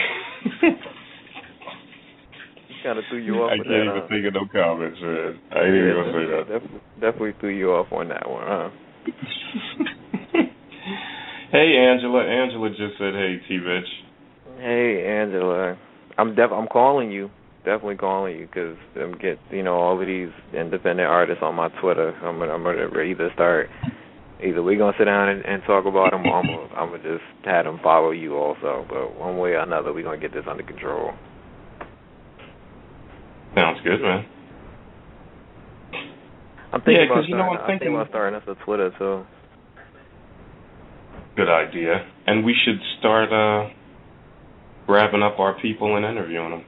kind 2.87 2.99
of 2.99 3.05
threw 3.11 3.19
you 3.19 3.35
off. 3.35 3.51
I 3.51 3.57
can't 3.57 3.69
that, 3.69 3.83
even 3.83 4.01
huh? 4.01 4.07
think 4.09 4.27
of 4.27 4.35
no 4.35 4.47
comments, 4.47 5.01
man. 5.03 5.41
I 5.51 5.59
ain't 5.67 5.75
even 5.75 5.91
gonna 5.91 6.13
say 6.15 6.27
that. 6.31 6.47
definitely, 6.47 6.81
definitely 7.01 7.35
threw 7.41 7.51
you 7.51 7.73
off 7.73 7.91
on 7.91 8.09
that 8.09 8.31
one, 8.31 8.47
huh? 8.47 8.71
hey, 11.53 11.77
Angela. 11.77 12.25
Angela 12.25 12.71
just 12.71 12.99
said, 12.99 13.15
"Hey, 13.15 13.41
T. 13.49 13.59
Bitch." 13.59 13.83
Hey, 14.59 15.07
Angela. 15.07 15.77
I'm 16.19 16.35
def 16.35 16.51
I'm 16.53 16.69
calling 16.69 17.13
you. 17.13 17.31
Definitely 17.65 17.97
calling 17.97 18.39
you 18.39 18.47
because 18.47 18.77
I'm 18.97 19.19
get 19.19 19.39
you 19.51 19.63
know 19.63 19.75
all 19.75 20.01
of 20.01 20.07
these 20.07 20.31
independent 20.55 21.09
artists 21.09 21.43
on 21.43 21.55
my 21.55 21.69
Twitter. 21.81 22.15
I'm 22.23 22.39
gonna 22.39 22.53
I'm 22.53 22.63
gonna 22.63 23.01
either 23.01 23.31
start 23.35 23.69
either 24.43 24.63
we're 24.63 24.79
gonna 24.79 24.97
sit 24.99 25.05
down 25.05 25.29
and, 25.29 25.45
and 25.45 25.63
talk 25.67 25.87
about 25.87 26.11
them, 26.11 26.27
or 26.27 26.39
I'm 26.39 26.47
gonna, 26.47 26.75
I'm 26.75 26.91
gonna 26.91 27.03
just 27.03 27.25
have 27.45 27.65
them 27.65 27.81
follow 27.83 28.11
you 28.11 28.37
also. 28.37 28.85
But 28.89 29.19
one 29.19 29.39
way 29.39 29.51
or 29.51 29.61
another, 29.61 29.93
we're 29.93 30.05
gonna 30.05 30.21
get 30.21 30.33
this 30.33 30.45
under 30.49 30.63
control. 30.63 31.13
Sounds 33.55 33.81
good, 33.83 34.03
man. 34.03 34.27
I'm 36.77 36.83
thinking 36.83 37.09
Yeah, 37.09 37.09
'cause 37.09 37.25
about 37.25 37.29
you 37.29 37.37
know, 37.37 37.43
starting, 37.49 37.61
I'm 37.63 37.79
thinking- 37.79 37.95
about 37.97 38.09
starting 38.09 38.35
us 38.37 38.43
a 38.49 38.55
Twitter 38.65 38.93
so. 38.99 39.25
Good 41.37 41.49
idea. 41.49 42.05
And 42.27 42.45
we 42.45 42.53
should 42.53 42.81
start 42.99 43.33
uh 43.33 43.69
grabbing 44.87 45.23
up 45.23 45.41
our 45.41 45.55
people 45.55 45.97
and 45.97 46.05
interviewing 46.05 46.51
them. 46.51 46.65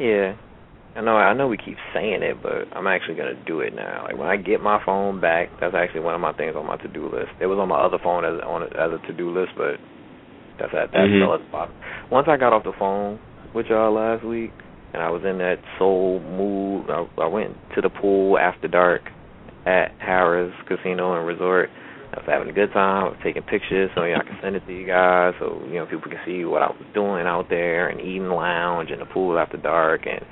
Yeah. 0.00 0.34
I 0.96 1.00
know 1.02 1.16
I 1.16 1.32
know 1.34 1.46
we 1.46 1.56
keep 1.56 1.76
saying 1.94 2.22
it, 2.22 2.42
but 2.42 2.66
I'm 2.72 2.86
actually 2.88 3.14
gonna 3.14 3.34
do 3.46 3.60
it 3.60 3.74
now. 3.74 4.02
Like 4.08 4.18
when 4.18 4.28
I 4.28 4.36
get 4.36 4.60
my 4.60 4.82
phone 4.84 5.20
back, 5.20 5.50
that's 5.60 5.74
actually 5.74 6.00
one 6.00 6.14
of 6.16 6.20
my 6.20 6.32
things 6.32 6.56
on 6.56 6.66
my 6.66 6.76
to 6.78 6.88
do 6.88 7.06
list. 7.08 7.30
It 7.38 7.46
was 7.46 7.58
on 7.58 7.68
my 7.68 7.78
other 7.78 7.98
phone 8.02 8.24
as 8.24 8.40
on 8.42 8.64
as 8.64 8.90
a 8.92 8.98
to 9.06 9.12
do 9.12 9.30
list, 9.30 9.52
but 9.56 9.78
that's 10.58 10.74
at 10.74 10.90
that's 10.90 11.06
Mhm. 11.08 11.18
still 11.22 11.34
at 11.34 11.40
the 11.46 11.50
bottom. 11.52 11.74
Once 12.10 12.26
I 12.26 12.36
got 12.36 12.52
off 12.52 12.64
the 12.64 12.72
phone 12.72 13.20
with 13.54 13.68
y'all 13.68 13.92
last 13.92 14.24
week 14.24 14.50
and 14.92 15.02
I 15.02 15.10
was 15.10 15.22
in 15.24 15.38
that 15.38 15.56
soul 15.78 16.20
mood, 16.20 16.90
I, 16.90 17.06
I 17.22 17.26
went 17.26 17.56
to 17.74 17.80
the 17.80 17.90
pool 17.90 18.38
after 18.38 18.68
dark 18.68 19.02
at 19.66 19.98
Harrah's 20.00 20.54
Casino 20.66 21.16
and 21.16 21.26
Resort. 21.26 21.68
I 22.12 22.20
was 22.20 22.26
having 22.26 22.48
a 22.48 22.52
good 22.52 22.72
time. 22.72 23.04
I 23.04 23.08
was 23.08 23.18
taking 23.22 23.42
pictures 23.42 23.90
so 23.94 24.00
I 24.00 24.16
can 24.24 24.38
send 24.42 24.56
it 24.56 24.66
to 24.66 24.72
you 24.72 24.86
guys, 24.86 25.34
so 25.38 25.60
you 25.68 25.74
know 25.74 25.86
people 25.86 26.10
can 26.10 26.20
see 26.24 26.44
what 26.44 26.62
I 26.62 26.68
was 26.68 26.86
doing 26.94 27.26
out 27.26 27.46
there 27.50 27.88
and 27.88 28.00
eating 28.00 28.28
lounge 28.28 28.90
in 28.90 28.98
the 28.98 29.04
pool 29.04 29.38
after 29.38 29.58
dark. 29.58 30.06
And 30.06 30.24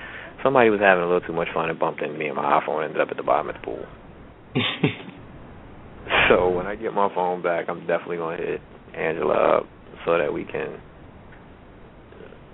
somebody 0.42 0.70
was 0.70 0.80
having 0.80 1.04
a 1.04 1.06
little 1.06 1.26
too 1.26 1.34
much 1.34 1.48
fun 1.52 1.68
and 1.68 1.78
bumped 1.78 2.00
into 2.00 2.16
me, 2.16 2.28
and 2.28 2.36
my 2.36 2.60
iPhone 2.60 2.84
ended 2.84 3.00
up 3.00 3.08
at 3.10 3.18
the 3.18 3.22
bottom 3.22 3.50
of 3.50 3.56
the 3.56 3.62
pool. 3.62 3.84
So 6.28 6.48
when 6.50 6.66
I 6.66 6.74
get 6.74 6.92
my 6.92 7.12
phone 7.14 7.42
back, 7.42 7.66
I'm 7.68 7.80
definitely 7.80 8.18
gonna 8.18 8.36
hit 8.36 8.60
Angela 8.94 9.58
up 9.58 9.66
so 10.04 10.18
that 10.18 10.32
we 10.32 10.44
can 10.44 10.80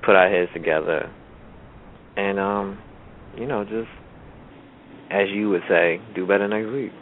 put 0.04 0.14
our 0.14 0.28
heads 0.28 0.50
together 0.52 1.10
and 2.16 2.38
um, 2.38 2.78
you 3.36 3.46
know, 3.46 3.64
just 3.64 3.88
as 5.10 5.28
you 5.32 5.50
would 5.50 5.62
say, 5.68 6.00
do 6.14 6.26
better 6.26 6.48
next 6.48 6.70
week. 6.72 6.92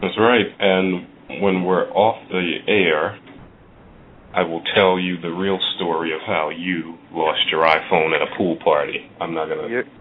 That's 0.00 0.16
right. 0.18 0.46
And 0.60 1.42
when 1.42 1.64
we're 1.64 1.90
off 1.90 2.28
the 2.30 2.58
air, 2.68 3.18
I 4.34 4.42
will 4.42 4.62
tell 4.74 4.98
you 4.98 5.20
the 5.20 5.30
real 5.30 5.58
story 5.76 6.14
of 6.14 6.20
how 6.26 6.50
you 6.50 6.96
lost 7.12 7.40
your 7.50 7.64
iPhone 7.64 8.14
at 8.14 8.22
a 8.22 8.36
pool 8.36 8.56
party. 8.62 9.10
I'm 9.20 9.34
not 9.34 9.48
gonna. 9.48 9.68
You're 9.68 9.84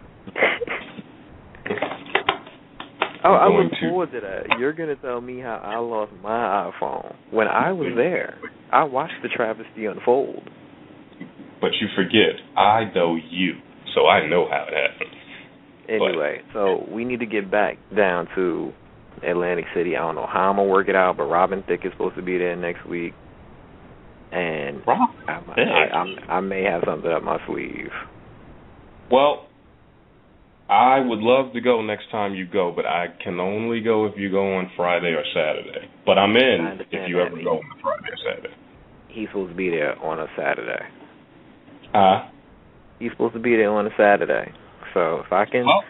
I, 3.23 3.29
I 3.29 3.47
look 3.47 3.71
to- 3.71 3.89
forward 3.89 4.11
to 4.11 4.21
that. 4.21 4.59
You're 4.59 4.73
gonna 4.73 4.95
tell 4.95 5.21
me 5.21 5.39
how 5.39 5.55
I 5.63 5.77
lost 5.77 6.11
my 6.21 6.71
iPhone 6.71 7.15
when 7.31 7.47
I 7.47 7.71
was 7.71 7.93
there. 7.95 8.37
I 8.71 8.83
watched 8.83 9.21
the 9.23 9.29
travesty 9.29 9.85
unfold. 9.85 10.43
But 11.59 11.71
you 11.81 11.87
forget, 11.95 12.35
I 12.55 12.83
know 12.93 13.15
you, 13.15 13.53
so 13.97 14.07
I 14.07 14.29
know 14.29 14.47
how 14.49 14.65
it 14.67 14.73
happened. 14.73 15.09
Anyway, 15.89 16.41
so 16.53 16.85
we 16.91 17.03
need 17.03 17.21
to 17.21 17.25
get 17.25 17.49
back 17.49 17.77
down 17.95 18.27
to 18.35 18.71
Atlantic 19.27 19.65
City. 19.73 19.95
I 19.95 20.01
don't 20.01 20.15
know 20.15 20.27
how 20.31 20.51
I'm 20.51 20.57
gonna 20.57 20.69
work 20.69 20.89
it 20.89 20.95
out, 20.95 21.17
but 21.17 21.23
Robin 21.23 21.63
Thicke 21.67 21.85
is 21.85 21.91
supposed 21.93 22.15
to 22.17 22.21
be 22.21 22.37
there 22.37 22.55
next 22.55 22.85
week, 22.87 23.13
and 24.31 24.85
Rob. 24.85 25.09
I, 25.27 25.31
I, 25.31 26.31
I, 26.31 26.33
I 26.35 26.39
may 26.41 26.63
have 26.63 26.83
something 26.85 27.09
up 27.09 27.23
my 27.23 27.39
sleeve. 27.47 27.89
Well, 29.09 29.47
I 30.69 30.99
would 30.99 31.19
love 31.19 31.53
to 31.53 31.61
go 31.61 31.81
next 31.81 32.11
time 32.11 32.35
you 32.35 32.45
go, 32.45 32.73
but 32.75 32.85
I 32.85 33.07
can 33.23 33.39
only 33.39 33.79
go 33.79 34.05
if 34.05 34.13
you 34.17 34.29
go 34.29 34.57
on 34.57 34.69
Friday 34.75 35.15
or 35.15 35.23
Saturday. 35.33 35.89
But 36.05 36.17
I'm 36.17 36.35
in 36.35 36.81
if 36.91 37.09
you 37.09 37.21
ever 37.21 37.41
go 37.41 37.59
on 37.59 37.79
Friday 37.81 38.09
or 38.11 38.17
Saturday. 38.29 38.53
He's 39.07 39.29
supposed 39.29 39.51
to 39.51 39.55
be 39.55 39.69
there 39.69 39.97
on 40.03 40.19
a 40.19 40.27
Saturday. 40.37 40.83
Uh, 41.93 42.29
He's 42.99 43.11
supposed 43.11 43.33
to 43.33 43.39
be 43.39 43.55
there 43.55 43.71
on 43.71 43.85
a 43.87 43.91
Saturday. 43.97 44.51
So 44.93 45.21
if 45.25 45.31
I 45.31 45.45
can, 45.45 45.65
well, 45.65 45.83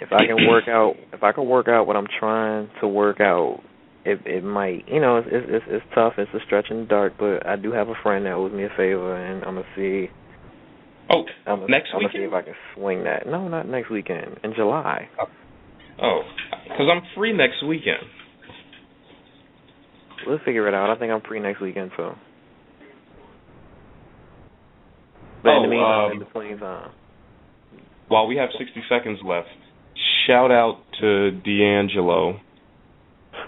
if 0.00 0.12
I 0.12 0.26
can 0.26 0.36
work 0.48 0.64
out, 0.68 0.94
if 1.12 1.22
I 1.22 1.32
can 1.32 1.46
work 1.48 1.68
out 1.68 1.86
what 1.86 1.96
I'm 1.96 2.06
trying 2.18 2.68
to 2.80 2.88
work 2.88 3.20
out, 3.20 3.60
it 4.04 4.20
it 4.26 4.42
might, 4.42 4.88
you 4.88 5.00
know, 5.00 5.18
it's 5.18 5.28
it's 5.30 5.64
it's 5.68 5.84
tough. 5.94 6.14
It's 6.18 6.30
a 6.34 6.38
stretch 6.46 6.66
in 6.70 6.80
the 6.80 6.86
dark, 6.86 7.14
but 7.18 7.46
I 7.46 7.56
do 7.56 7.72
have 7.72 7.88
a 7.88 7.94
friend 8.02 8.26
that 8.26 8.32
owes 8.32 8.52
me 8.52 8.64
a 8.64 8.70
favor, 8.76 9.14
and 9.14 9.44
I'm 9.44 9.54
gonna 9.54 9.66
see. 9.76 10.08
oh, 11.10 11.22
I'm 11.46 11.60
gonna, 11.60 11.70
next 11.70 11.90
I'm 11.94 12.00
gonna 12.00 12.12
see 12.12 12.20
if 12.20 12.32
I 12.32 12.42
can 12.42 12.54
swing 12.74 13.04
that. 13.04 13.26
No, 13.26 13.48
not 13.48 13.68
next 13.68 13.90
weekend. 13.90 14.40
In 14.42 14.54
July. 14.54 15.08
Oh, 15.20 15.26
oh 16.02 16.20
because 16.64 16.86
I'm 16.90 17.02
free 17.14 17.36
next 17.36 17.64
weekend. 17.66 18.02
We'll 20.26 20.38
figure 20.44 20.68
it 20.68 20.74
out. 20.74 20.90
I 20.90 20.98
think 20.98 21.12
I'm 21.12 21.22
free 21.22 21.40
next 21.40 21.60
weekend 21.60 21.90
too. 21.96 22.10
But 25.42 25.56
in 25.56 25.62
the 25.62 25.68
Oh, 25.68 25.70
meantime, 25.70 26.04
um, 26.06 26.12
in 26.12 26.18
between 26.20 26.58
time. 26.58 26.90
While 28.08 28.26
we 28.26 28.36
have 28.36 28.50
60 28.58 28.82
seconds 28.88 29.20
left, 29.24 29.48
shout 30.26 30.50
out 30.50 30.78
to 31.00 31.30
D'Angelo, 31.30 32.40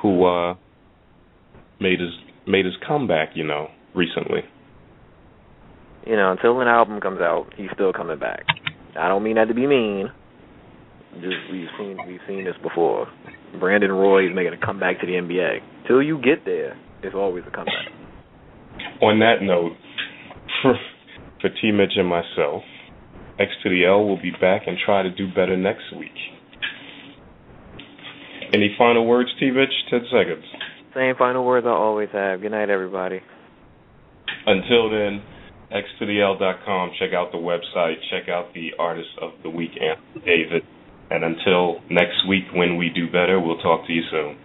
who 0.01 0.25
uh, 0.25 0.55
made 1.81 2.01
his 2.01 2.11
made 2.47 2.65
his 2.65 2.75
comeback. 2.87 3.31
You 3.35 3.45
know, 3.45 3.69
recently. 3.95 4.41
You 6.07 6.17
know, 6.17 6.33
until 6.33 6.61
an 6.61 6.69
album 6.69 7.01
comes 7.01 7.21
out, 7.21 7.53
he's 7.57 7.69
still 7.75 7.93
coming 7.93 8.19
back. 8.19 8.45
I 8.99 9.09
don't 9.09 9.23
mean 9.23 9.37
that 9.37 9.47
to 9.49 9.55
be 9.55 9.67
mean. 9.67 10.11
Just 11.15 11.37
we've 11.51 11.69
seen 11.79 11.97
we've 12.07 12.21
seen 12.27 12.45
this 12.45 12.57
before. 12.63 13.07
Brandon 13.61 13.93
Roy 13.93 14.27
is 14.27 14.35
making 14.35 14.55
a 14.55 14.65
comeback 14.65 15.01
to 15.01 15.07
the 15.07 15.13
NBA. 15.13 15.59
Till 15.87 16.03
you 16.03 16.19
get 16.19 16.45
there, 16.45 16.77
it's 17.03 17.15
always 17.15 17.45
a 17.47 17.51
comeback. 17.51 17.93
On 19.03 19.19
that 19.19 19.43
note, 19.43 19.73
for 20.63 20.75
for 21.43 21.51
T 21.51 21.73
Mitch 21.73 21.93
and 21.97 22.09
myself, 22.09 22.63
X 23.39 23.51
to 23.63 23.69
the 23.69 23.85
L 23.85 24.07
will 24.07 24.21
be 24.21 24.31
back 24.31 24.63
and 24.67 24.79
try 24.79 25.03
to 25.03 25.11
do 25.11 25.29
better 25.29 25.57
next 25.57 25.95
week. 25.99 26.17
Any 28.55 28.75
final 28.79 29.07
words, 29.07 29.29
T 29.39 29.51
Mitch? 29.51 29.73
Ten 29.91 30.07
seconds. 30.11 30.45
Same 30.95 31.15
final 31.17 31.45
words 31.45 31.67
I 31.67 31.71
always 31.71 32.11
have. 32.13 32.41
Good 32.41 32.53
night, 32.53 32.71
everybody. 32.71 33.21
Until 34.47 34.91
then, 34.91 35.23
x 35.71 35.89
to 35.99 36.07
the 36.07 36.21
L.com. 36.21 36.91
Check 36.99 37.13
out 37.13 37.33
the 37.33 37.39
website. 37.39 37.97
Check 38.11 38.29
out 38.29 38.55
the 38.55 38.73
artist 38.79 39.09
of 39.21 39.33
the 39.43 39.51
week, 39.51 39.73
Anthony 39.81 40.25
David. 40.25 40.63
And 41.11 41.25
until 41.25 41.81
next 41.91 42.27
week 42.29 42.45
when 42.55 42.77
we 42.77 42.89
do 42.89 43.07
better, 43.07 43.41
we'll 43.41 43.59
talk 43.59 43.87
to 43.87 43.93
you 43.93 44.03
soon. 44.11 44.37